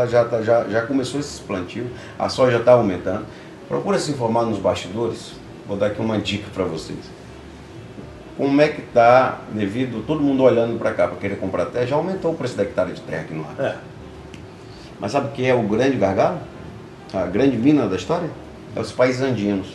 [0.10, 1.88] já, tá, já, já começou esses plantios,
[2.20, 3.26] a soja está aumentando.
[3.70, 5.34] Procura se informar nos bastidores,
[5.66, 7.00] vou dar aqui uma dica para vocês.
[8.36, 11.96] Como é que está, devido todo mundo olhando para cá para querer comprar terra, já
[11.96, 13.56] aumentou o preço da hectare de terra aqui no ar.
[13.60, 13.76] É.
[15.00, 16.40] Mas sabe o que é o grande gargalo?
[17.16, 18.30] A grande mina da história?
[18.76, 19.68] É os países andinos.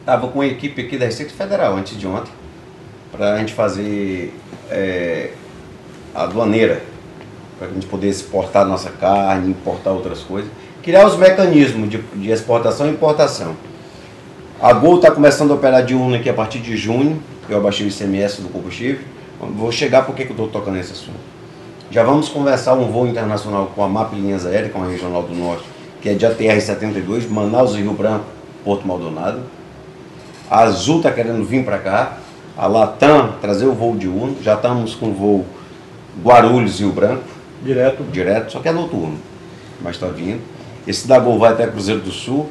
[0.00, 2.30] Estava com a equipe aqui da Receita Federal antes de ontem,
[3.10, 4.34] para a gente fazer
[4.70, 5.30] é,
[6.14, 6.82] a aduaneira,
[7.58, 10.50] para a gente poder exportar nossa carne, importar outras coisas.
[10.82, 13.56] Criar os mecanismos de, de exportação e importação.
[14.60, 17.22] A Gol está começando a operar de urna aqui a partir de junho.
[17.48, 19.00] Eu abaixei o ICMS do combustível.
[19.40, 21.18] Vou chegar porque que eu estou tocando nesse assunto.
[21.90, 25.34] Já vamos conversar um voo internacional com a MAP Linhas Aéreas, com a Regional do
[25.34, 25.64] Norte,
[26.00, 28.24] que é de ATR-72, Manaus e Rio Branco,
[28.64, 29.42] Porto Maldonado.
[30.50, 32.18] A Azul está querendo vir para cá.
[32.56, 34.36] A Latam trazer o voo de Uno.
[34.42, 35.46] Já estamos com o voo
[36.22, 37.24] Guarulhos e Rio Branco.
[37.62, 38.02] Direto.
[38.10, 39.16] Direto, só que é noturno.
[39.80, 40.40] Mas está vindo.
[40.86, 42.48] Esse da Gol vai até Cruzeiro do Sul.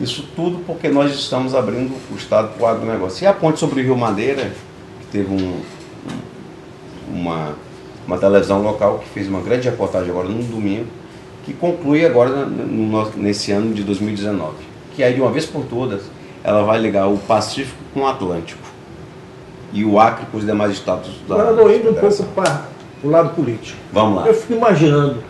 [0.00, 3.24] Isso tudo porque nós estamos abrindo o Estado para o agronegócio.
[3.24, 4.52] E a ponte sobre o Rio Madeira,
[5.00, 5.60] que teve um,
[7.12, 7.56] uma,
[8.06, 10.86] uma televisão local que fez uma grande reportagem agora no domingo,
[11.48, 14.52] que conclui agora no, nesse ano de 2019.
[14.94, 16.02] Que aí, de uma vez por todas,
[16.44, 18.60] ela vai ligar o Pacífico com o Atlântico.
[19.72, 22.64] E o Acre com os demais estados da Agora, indo um pouco para
[23.02, 23.78] o lado político.
[23.92, 24.26] Vamos lá.
[24.26, 25.22] Eu fico imaginando,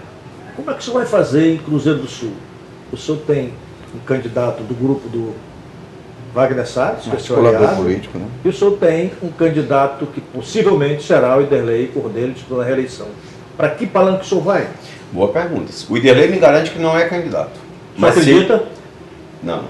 [0.56, 2.32] como é que você vai fazer em Cruzeiro do Sul?
[2.92, 3.52] O senhor tem
[3.94, 5.34] um candidato do grupo do
[6.34, 8.26] Wagner Salles, que é seu aliado, político, né?
[8.44, 13.06] e o senhor tem um candidato que possivelmente será o Iderlei Cordeiro disputando a reeleição.
[13.56, 14.68] Para que palanque o senhor vai?
[15.12, 15.72] Boa pergunta.
[15.88, 17.58] O Iderlei me garante que não é candidato.
[17.96, 18.58] Mas acredita?
[18.58, 18.64] Se...
[19.46, 19.64] Não.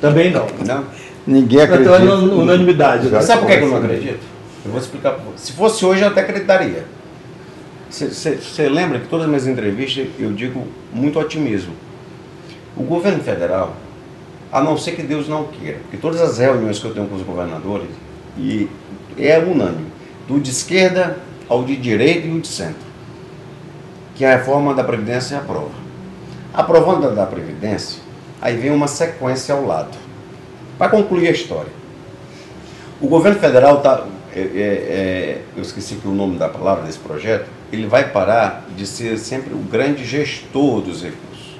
[0.00, 0.46] Também não.
[0.66, 0.84] Não.
[1.26, 1.96] Ninguém acredita.
[1.98, 3.08] Então é unanimidade.
[3.08, 3.20] Né?
[3.20, 4.20] Sabe por que eu não acredito?
[4.64, 5.46] Eu vou explicar para você.
[5.46, 6.84] Se fosse hoje, eu até acreditaria.
[7.88, 11.72] Você lembra que todas as minhas entrevistas eu digo muito otimismo.
[12.76, 13.74] O governo federal,
[14.52, 17.14] a não ser que Deus não queira, porque todas as reuniões que eu tenho com
[17.14, 17.88] os governadores,
[18.36, 18.68] e
[19.16, 19.86] é unânime,
[20.28, 21.16] do de esquerda
[21.48, 22.85] ao de direita e o de centro,
[24.16, 25.86] que a reforma da Previdência aprova.
[26.52, 28.00] Aprovando a da Previdência,
[28.40, 29.96] aí vem uma sequência ao lado.
[30.78, 31.70] Para concluir a história,
[33.00, 34.04] o governo federal está.
[34.34, 38.64] É, é, é, eu esqueci que o nome da palavra desse projeto, ele vai parar
[38.76, 41.58] de ser sempre o grande gestor dos recursos.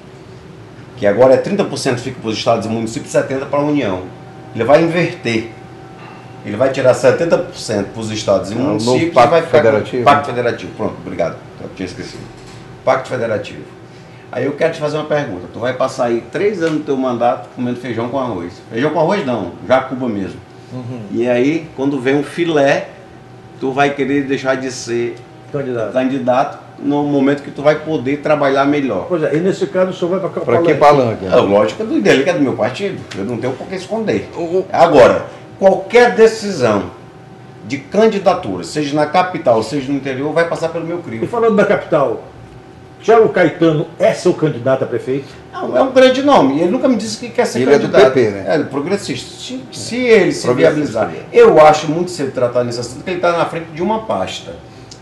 [0.95, 4.03] Que agora é 30% fica para os estados e municípios e 70% para a União.
[4.53, 5.49] Ele vai inverter.
[6.45, 10.03] Ele vai tirar 70% para os estados e é municípios pacto e vai ficar federativo.
[10.03, 10.71] Pacto Federativo.
[10.75, 11.35] Pronto, obrigado.
[11.61, 12.36] Eu tinha esquecido.
[12.87, 13.63] Pacto Federativo.
[14.31, 15.41] Aí eu quero te fazer uma pergunta.
[15.51, 18.53] Tu vai passar aí três anos do teu mandato comendo feijão com arroz.
[18.71, 20.39] Feijão com arroz não, jacuba mesmo.
[20.71, 21.01] Uhum.
[21.11, 22.87] E aí, quando vem um filé,
[23.59, 25.17] tu vai querer deixar de ser
[25.51, 25.91] candidato.
[25.91, 29.07] candidato no momento que tu vai poder trabalhar melhor.
[29.09, 31.25] Pois é, e nesse caso o senhor vai para Para que palanque?
[31.25, 33.01] É, lógico do dele, que é do meu partido.
[33.17, 34.29] Eu não tenho por que esconder.
[34.71, 35.25] Agora,
[35.59, 36.91] qualquer decisão
[37.65, 41.25] de candidatura, seja na capital, seja no interior, vai passar pelo meu crivo.
[41.25, 42.23] E falando da capital,
[43.01, 45.27] Tiago Caetano é seu candidato a prefeito?
[45.53, 46.59] Não, é um grande nome.
[46.59, 48.01] Ele nunca me disse que quer ser ele candidato.
[48.01, 48.45] É do PP, né?
[48.47, 49.29] É, progressista.
[49.39, 51.11] Se, se ele se viabilizar.
[51.31, 54.55] Eu acho muito cedo tratar nesse assunto, porque ele está na frente de uma pasta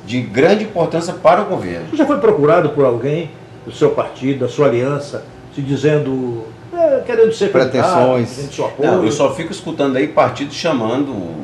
[0.05, 1.87] de grande importância para o governo.
[1.89, 3.31] Você já foi procurado por alguém
[3.65, 5.23] do seu partido, da sua aliança,
[5.53, 8.49] se dizendo, é, querendo ser pretensões?
[8.79, 11.43] Não, eu só fico escutando aí partidos chamando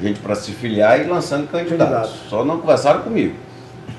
[0.00, 2.10] gente para se filiar e lançando candidatos.
[2.10, 2.28] Candidato.
[2.28, 3.34] Só não conversaram comigo.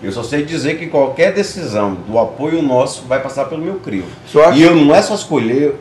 [0.01, 4.07] Eu só sei dizer que qualquer decisão do apoio nosso vai passar pelo meu crivo.
[4.55, 5.75] E eu não é só escolher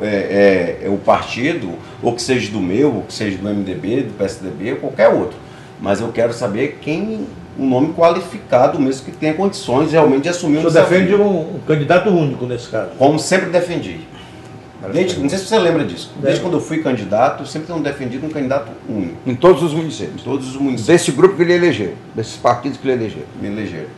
[0.00, 0.06] é,
[0.82, 1.72] é, é, o partido,
[2.02, 5.36] ou que seja do meu, ou que seja do MDB, do PSDB, ou qualquer outro.
[5.80, 7.26] Mas eu quero saber quem,
[7.58, 10.88] um nome qualificado mesmo, que tenha condições realmente de assumir um desafio.
[10.88, 12.90] Você defende um, um, candidato único nesse caso?
[12.98, 14.00] Como sempre defendi.
[14.92, 16.12] Desde, não sei se você lembra disso.
[16.20, 19.16] Desde quando eu fui candidato, sempre tenho defendido um candidato único.
[19.26, 20.22] Em todos os Em municípios.
[20.22, 23.24] todos os municípios Desse grupo que ele elegeu, desses partidos que ele elegeu.
[23.40, 23.88] me elegeram.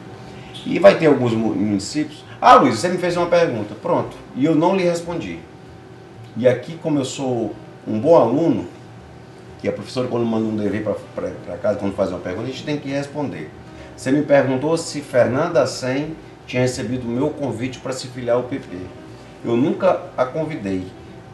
[0.65, 2.25] E vai ter alguns mu- municípios.
[2.41, 3.75] Ah, Luiz, você me fez uma pergunta.
[3.81, 4.17] Pronto.
[4.35, 5.39] E eu não lhe respondi.
[6.37, 7.55] E aqui, como eu sou
[7.87, 8.67] um bom aluno,
[9.61, 10.85] que a professora, quando manda um dever
[11.15, 13.51] para casa, quando faz uma pergunta, a gente tem que responder.
[13.97, 16.15] Você me perguntou se Fernanda Sen
[16.47, 18.77] tinha recebido o meu convite para se filiar ao PP.
[19.47, 20.87] Eu nunca a convidei.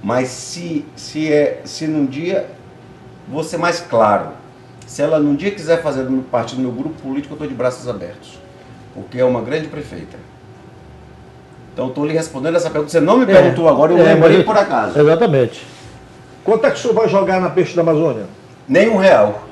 [0.02, 2.46] Mas se, se, é, se num dia,
[3.26, 4.28] vou ser mais claro.
[4.86, 7.88] Se ela num dia quiser fazer parte do meu grupo político, eu estou de braços
[7.88, 8.38] abertos.
[8.94, 10.18] Porque é uma grande prefeita.
[11.72, 12.90] Então estou lhe respondendo essa pergunta.
[12.92, 14.98] Você não me perguntou agora, eu É, lembrei mas- por acaso.
[15.00, 15.66] Exatamente.
[16.44, 18.26] Quanto é que o senhor vai jogar na Peixe da Amazônia?
[18.68, 19.44] Nem um real.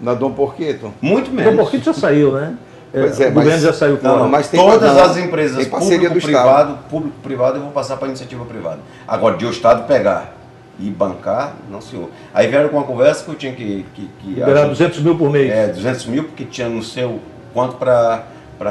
[0.00, 0.92] Na Dom Porqueto.
[1.00, 1.56] Muito menos.
[1.56, 2.54] Porquito já saiu, né?
[3.00, 4.16] Pois é, o governo mas- já saiu fora.
[4.18, 7.96] não, mas tem- todas não, as empresas tem parceria do público-privado, público-privado, eu vou passar
[7.98, 8.78] para iniciativa privada.
[9.06, 10.34] Agora, de o Estado pegar
[10.78, 12.08] e bancar, não senhor.
[12.32, 13.84] Aí vieram com uma conversa que eu tinha que...
[13.94, 15.50] que, que Liberar acho- 200 mil por mês.
[15.52, 17.20] É, 200 mil, porque tinha no seu
[17.52, 18.24] quanto para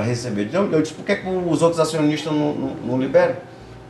[0.03, 0.43] receber.
[0.45, 3.35] Então, eu disse, por que, que os outros acionistas não, não, não liberam?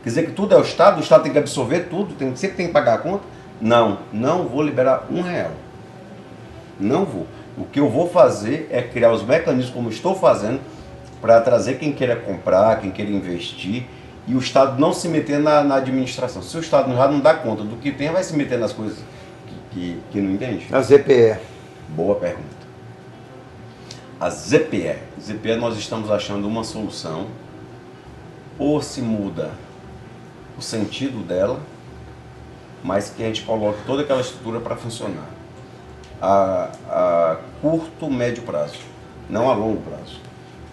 [0.02, 2.56] Quer dizer que tudo é o Estado, o Estado tem que absorver tudo, tem, sempre
[2.58, 3.24] tem que pagar a conta?
[3.60, 5.50] Não, não vou liberar um real.
[6.78, 7.26] Não vou.
[7.56, 10.60] O que eu vou fazer é criar os mecanismos, como estou fazendo,
[11.20, 13.86] para trazer quem queira comprar, quem queira investir,
[14.26, 16.42] e o Estado não se meter na, na administração.
[16.42, 18.98] Se o Estado já não dá conta do que tem, vai se meter nas coisas
[19.46, 20.66] que, que, que não entende.
[20.72, 21.38] A ZPE.
[21.88, 22.66] Boa pergunta.
[24.18, 24.96] A ZPE.
[25.20, 27.28] ZPE nós estamos achando uma solução.
[28.58, 29.50] Ou se muda
[30.58, 31.60] o sentido dela,
[32.82, 35.35] mas que a gente coloque toda aquela estrutura para funcionar.
[36.20, 38.78] A, a curto, médio prazo,
[39.28, 40.18] não a longo prazo.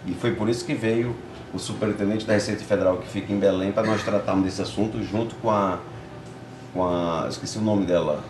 [0.06, 1.16] E foi por isso que veio
[1.54, 5.36] o superintendente da Receita Federal que fica em Belém para nós tratarmos desse assunto junto
[5.36, 5.80] com a,
[6.74, 8.24] com a esqueci o nome dela,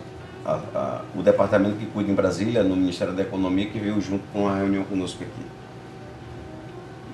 [0.44, 4.24] a- a- o departamento que cuida em Brasília, no Ministério da Economia, que veio junto
[4.32, 5.46] com a reunião conosco aqui.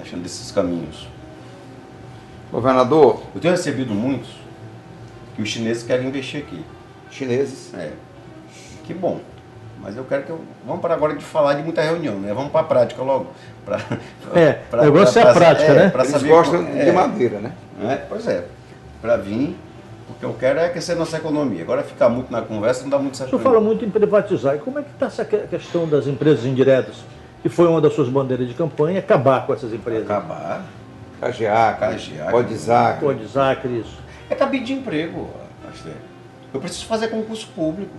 [0.03, 1.07] Achando desses caminhos.
[2.51, 4.31] Governador, Eu tenho recebido muitos
[5.37, 6.65] que os chineses querem investir aqui.
[7.11, 7.73] chineses.
[7.75, 7.93] É.
[8.85, 9.21] Que bom.
[9.83, 10.41] Mas eu quero que eu.
[10.67, 12.33] Vamos para agora de falar de muita reunião, né?
[12.35, 13.29] Vamos para a prática logo.
[13.65, 13.79] Pra,
[14.35, 15.89] É, o negócio é a prática, né?
[15.89, 17.53] Pra Eles saber gostam qual- de é, madeira, né?
[17.85, 18.45] é, pois é.
[19.01, 19.57] Para vir,
[20.07, 21.63] porque eu quero é aquecer nossa economia.
[21.63, 23.31] Agora ficar muito na conversa não dá muito O certo.
[23.31, 24.55] senhor pra fala muito em privatizar.
[24.57, 26.97] E como é que está essa que- questão das empresas indiretas?
[27.43, 30.03] Que foi uma das suas bandeiras de campanha, acabar com essas empresas.
[30.05, 30.63] Acabar.
[31.19, 32.31] Cageaca, Cageaca.
[32.31, 33.01] Codizac.
[33.01, 33.99] Pô, Desacre, isso.
[34.29, 35.29] É cabide de emprego,
[35.73, 35.93] Astor.
[36.53, 37.93] Eu preciso fazer concurso público.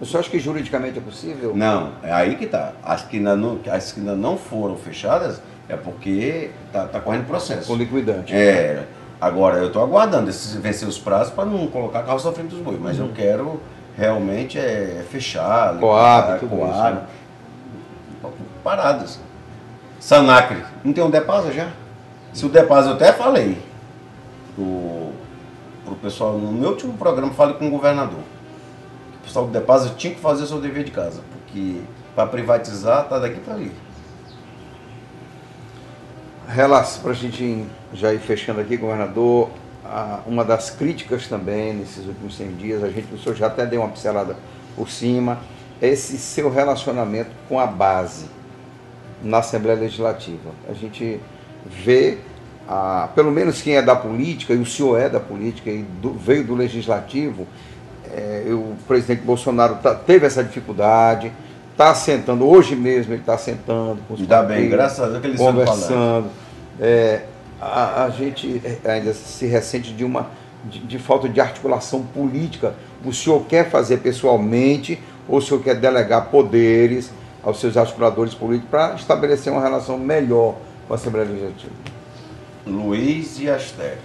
[0.00, 1.52] O senhor acha que juridicamente é possível?
[1.54, 2.72] Não, é aí que tá.
[2.82, 7.26] As que ainda não, as que ainda não foram fechadas é porque tá, tá correndo
[7.26, 7.66] processo.
[7.66, 8.34] Com liquidante.
[8.34, 8.86] É.
[9.20, 12.60] Agora eu estou aguardando esses vencer os prazos para não colocar carro na frente dos
[12.60, 13.60] bois, mas eu quero
[13.94, 17.02] realmente é fechar, Coab, isso, né?
[18.64, 19.20] paradas.
[19.98, 21.68] Sanacre, não tem um Depasa já?
[22.32, 23.58] Se o Depasa eu até falei
[24.54, 25.12] pro,
[25.84, 28.20] pro pessoal no meu último programa, falei com o governador.
[29.20, 31.80] O pessoal do Depasa tinha que fazer o seu dever de casa, porque
[32.14, 33.72] para privatizar tá daqui para ali.
[37.02, 37.64] Para a gente
[37.94, 39.50] já ir fechando aqui, governador,
[40.26, 43.82] uma das críticas também nesses últimos 100 dias, a gente, o senhor já até deu
[43.82, 44.36] uma pincelada
[44.74, 45.38] por cima,
[45.80, 48.26] é esse seu relacionamento com a base
[49.22, 50.50] na Assembleia Legislativa.
[50.68, 51.20] A gente
[51.66, 52.18] vê,
[52.68, 56.12] a, pelo menos quem é da política, e o senhor é da política e do-
[56.14, 57.46] veio do Legislativo,
[58.14, 61.32] é, o presidente Bolsonaro tá- teve essa dificuldade,
[61.72, 65.26] está sentando, hoje mesmo ele está sentando com os Ainda bem, graças a Deus que
[65.28, 66.28] eles conversando.
[66.80, 67.22] É,
[67.60, 70.28] a, a gente é, ainda se ressente de uma
[70.64, 72.74] de, de falta de articulação política.
[73.04, 77.10] O senhor quer fazer pessoalmente ou o senhor quer delegar poderes
[77.42, 80.56] aos seus articuladores políticos para estabelecer uma relação melhor
[80.86, 81.72] com a Assembleia Legislativa?
[82.66, 83.98] Luiz e Astério,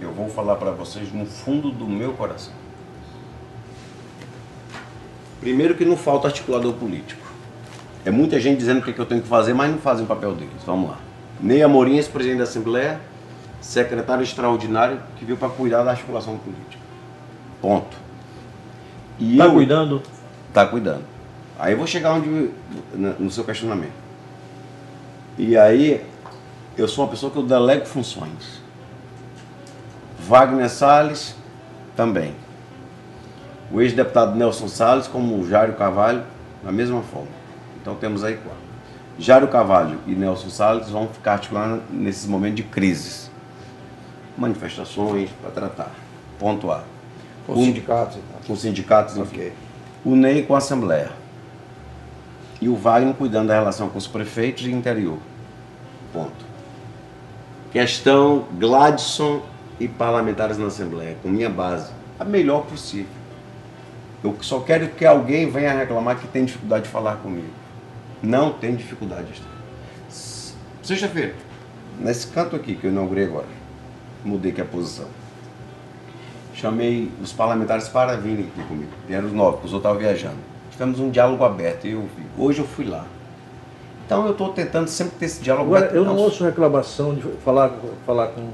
[0.00, 2.54] eu vou falar para vocês no fundo do meu coração.
[5.40, 7.26] Primeiro que não falta articulador político.
[8.04, 10.08] É muita gente dizendo o que, que eu tenho que fazer, mas não fazem o
[10.08, 10.52] papel deles.
[10.66, 10.98] Vamos lá.
[11.40, 13.00] Ney Amorim, ex-presidente da Assembleia,
[13.60, 16.82] secretário extraordinário que veio para cuidar da articulação política.
[17.60, 17.96] Ponto.
[19.18, 20.02] E Está eu- cuidando?
[20.52, 21.04] Tá cuidando.
[21.58, 22.50] Aí eu vou chegar onde
[22.94, 23.92] no seu questionamento.
[25.38, 26.04] E aí
[26.76, 28.60] eu sou uma pessoa que eu delego funções.
[30.26, 31.34] Wagner Salles
[31.96, 32.34] também.
[33.70, 36.22] O ex-deputado Nelson Salles, como o Jário Carvalho,
[36.62, 37.28] da mesma forma.
[37.80, 38.58] Então temos aí quatro.
[39.18, 43.30] Jário Carvalho e Nelson Salles vão ficar articulando nesses momentos de crises.
[44.36, 45.90] Manifestações para tratar.
[46.38, 46.82] Ponto A.
[47.46, 48.40] Com O- sindicatos e tal.
[48.46, 49.18] Com sindicatos.
[49.18, 49.52] Ok.
[50.04, 51.10] O Ney com a Assembleia.
[52.60, 55.18] E o Wagner cuidando da relação com os prefeitos e interior.
[56.12, 56.44] Ponto.
[57.72, 59.42] Questão Gladson
[59.78, 63.06] e parlamentares na Assembleia, com minha base, a melhor possível.
[64.22, 67.48] Eu só quero que alguém venha reclamar que tem dificuldade de falar comigo.
[68.22, 69.28] Não tem dificuldade.
[70.82, 71.34] Sexta-feira,
[71.98, 73.46] nesse canto aqui que eu inaugurei agora,
[74.24, 75.06] mudei aqui a posição.
[76.54, 78.90] Chamei os parlamentares para virem aqui comigo.
[79.08, 80.38] Vieram os nove, porque os outros estavam viajando.
[80.70, 82.26] Tivemos um diálogo aberto e eu vi.
[82.36, 83.06] Hoje eu fui lá.
[84.04, 85.96] Então eu estou tentando sempre ter esse diálogo Agora, aberto.
[85.96, 87.70] eu não ouço reclamação de falar,
[88.04, 88.50] falar com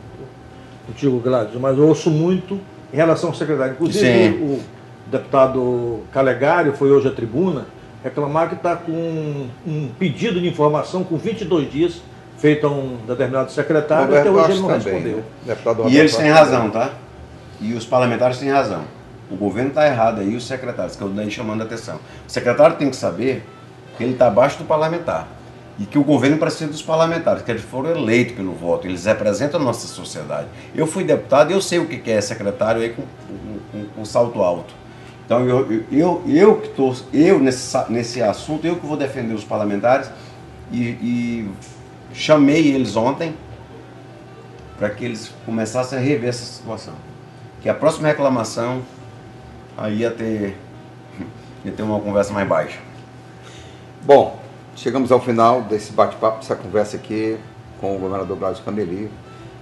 [0.86, 2.60] contigo, Gladys, mas eu ouço muito
[2.92, 3.72] em relação ao secretário.
[3.72, 4.42] Inclusive, Sim.
[4.42, 4.60] o
[5.06, 7.66] deputado Calegari foi hoje à tribuna
[8.02, 12.00] reclamar que está com um pedido de informação com 22 dias
[12.38, 15.16] feito a um determinado secretário, até Roberto hoje ele não também, respondeu.
[15.16, 15.22] né?
[15.46, 16.90] Deputado E eles têm razão, tá?
[17.60, 18.82] E os parlamentares têm razão.
[19.30, 21.96] O governo está errado aí, os secretários, que eu dei chamando a atenção.
[21.96, 23.44] O secretário tem que saber
[23.96, 25.26] que ele está abaixo do parlamentar.
[25.78, 29.58] E que o governo precisa dos parlamentares, que eles foram eleitos pelo voto, eles representam
[29.60, 30.46] a nossa sociedade.
[30.74, 33.86] Eu fui deputado e eu sei o que que é secretário aí com, com, com-
[33.96, 34.72] com salto alto.
[35.26, 39.42] Então eu, eu, eu, que estou, eu nesse, nesse assunto, eu que vou defender os
[39.42, 40.08] parlamentares
[40.72, 41.50] e, e
[42.14, 43.34] chamei eles ontem
[44.78, 46.94] para que eles começassem a rever essa situação.
[47.60, 48.82] Que a próxima reclamação
[49.76, 50.56] aí ia ter,
[51.64, 52.78] ia ter uma conversa mais baixa.
[54.04, 54.40] Bom,
[54.76, 57.36] chegamos ao final desse bate-papo, dessa conversa aqui
[57.80, 59.10] com o governador Gladys Cameli.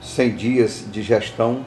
[0.02, 1.64] 100 dias de gestão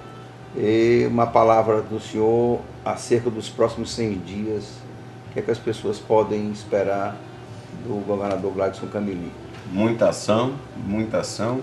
[0.55, 2.61] e uma palavra do senhor
[2.91, 4.63] acerca dos próximos 100 dias.
[5.29, 7.15] O que, é que as pessoas podem esperar
[7.85, 9.31] do governador Gladson Cameli?
[9.71, 11.61] Muita ação, muita ação.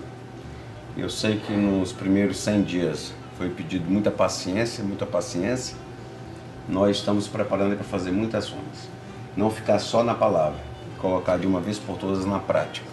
[0.95, 5.75] Eu sei que nos primeiros 100 dias foi pedido muita paciência, muita paciência.
[6.69, 8.89] Nós estamos preparando para fazer muitas ações.
[9.35, 10.59] Não ficar só na palavra,
[10.99, 12.87] colocar de uma vez por todas na prática.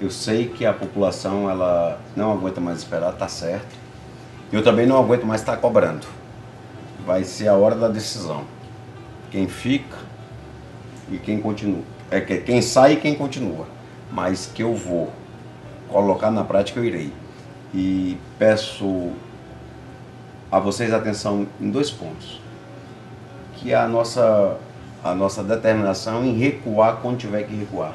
[0.00, 3.76] Eu sei que a população ela não aguenta mais esperar, tá certo.
[4.52, 6.19] Eu também não aguento mais estar cobrando.
[7.06, 8.44] Vai ser a hora da decisão.
[9.30, 9.96] Quem fica
[11.10, 11.82] e quem continua.
[12.10, 13.66] É que quem sai e quem continua.
[14.12, 15.12] Mas que eu vou
[15.88, 17.12] colocar na prática, eu irei.
[17.72, 19.12] E peço
[20.50, 22.40] a vocês atenção em dois pontos.
[23.54, 24.56] Que é a nossa,
[25.04, 27.94] a nossa determinação em recuar quando tiver que recuar.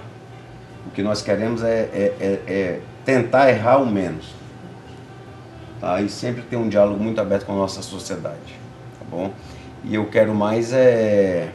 [0.87, 4.33] O que nós queremos é, é- é- é tentar errar o menos.
[5.81, 5.99] Tá?
[6.01, 8.64] E sempre ter um diálogo muito aberto com a nossa sociedade.
[9.15, 9.31] Bom?
[9.85, 11.53] E eu quero mais é,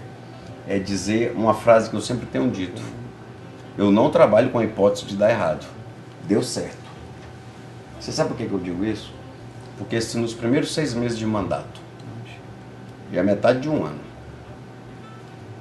[0.67, 2.81] é dizer uma frase que eu sempre tenho dito.
[3.77, 5.67] Eu não trabalho com a hipótese de dar errado.
[6.27, 6.79] Deu certo.
[8.01, 9.13] Você sabe por que eu digo isso?
[9.77, 11.81] Porque se nos primeiros seis meses de mandato,
[13.13, 14.01] já é metade de um ano,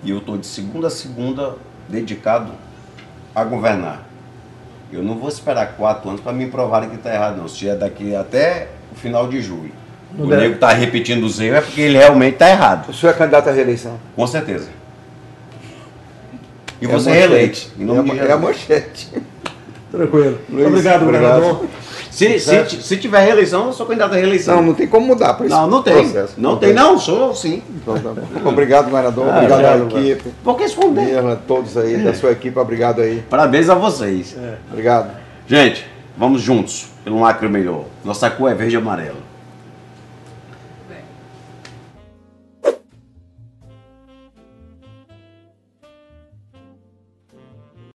[0.02, 1.58] e eu estou de segunda a segunda
[1.90, 2.54] dedicado
[3.36, 4.08] a governar,
[4.92, 7.48] eu não vou esperar quatro anos para me provarem que está errado, não.
[7.48, 9.74] Se é daqui até o final de julho.
[10.18, 10.42] Não o deve.
[10.42, 12.90] nego está repetindo os erros é porque ele realmente está errado.
[12.90, 14.00] O senhor é candidato à reeleição?
[14.16, 14.68] Com certeza.
[16.82, 17.28] E É você manchete.
[17.28, 17.72] reeleite.
[17.78, 19.10] Em É nome a, de é a manchete.
[19.92, 20.40] Tranquilo.
[20.50, 21.36] Luiz, obrigado, obrigado.
[21.42, 21.66] governador.
[22.12, 24.56] Se, se, se tiver reeleição, eu sou candidato à reeleição.
[24.58, 25.94] Não, não tem como mudar para esse Não, não tem.
[25.94, 26.34] processo.
[26.38, 27.62] Não tem, não, sou sim.
[27.70, 28.14] Então, tá.
[28.46, 29.28] Obrigado, governador.
[29.30, 29.64] Ah, obrigado
[29.96, 30.30] à equipe.
[30.44, 31.02] Vou responder.
[31.02, 33.24] Mirna, todos aí da sua equipe, obrigado aí.
[33.30, 34.36] Parabéns a vocês.
[34.72, 35.12] Obrigado.
[35.48, 35.86] Gente,
[36.18, 37.86] vamos juntos pelo um Acre melhor.
[38.04, 39.18] Nossa cor é verde e amarelo.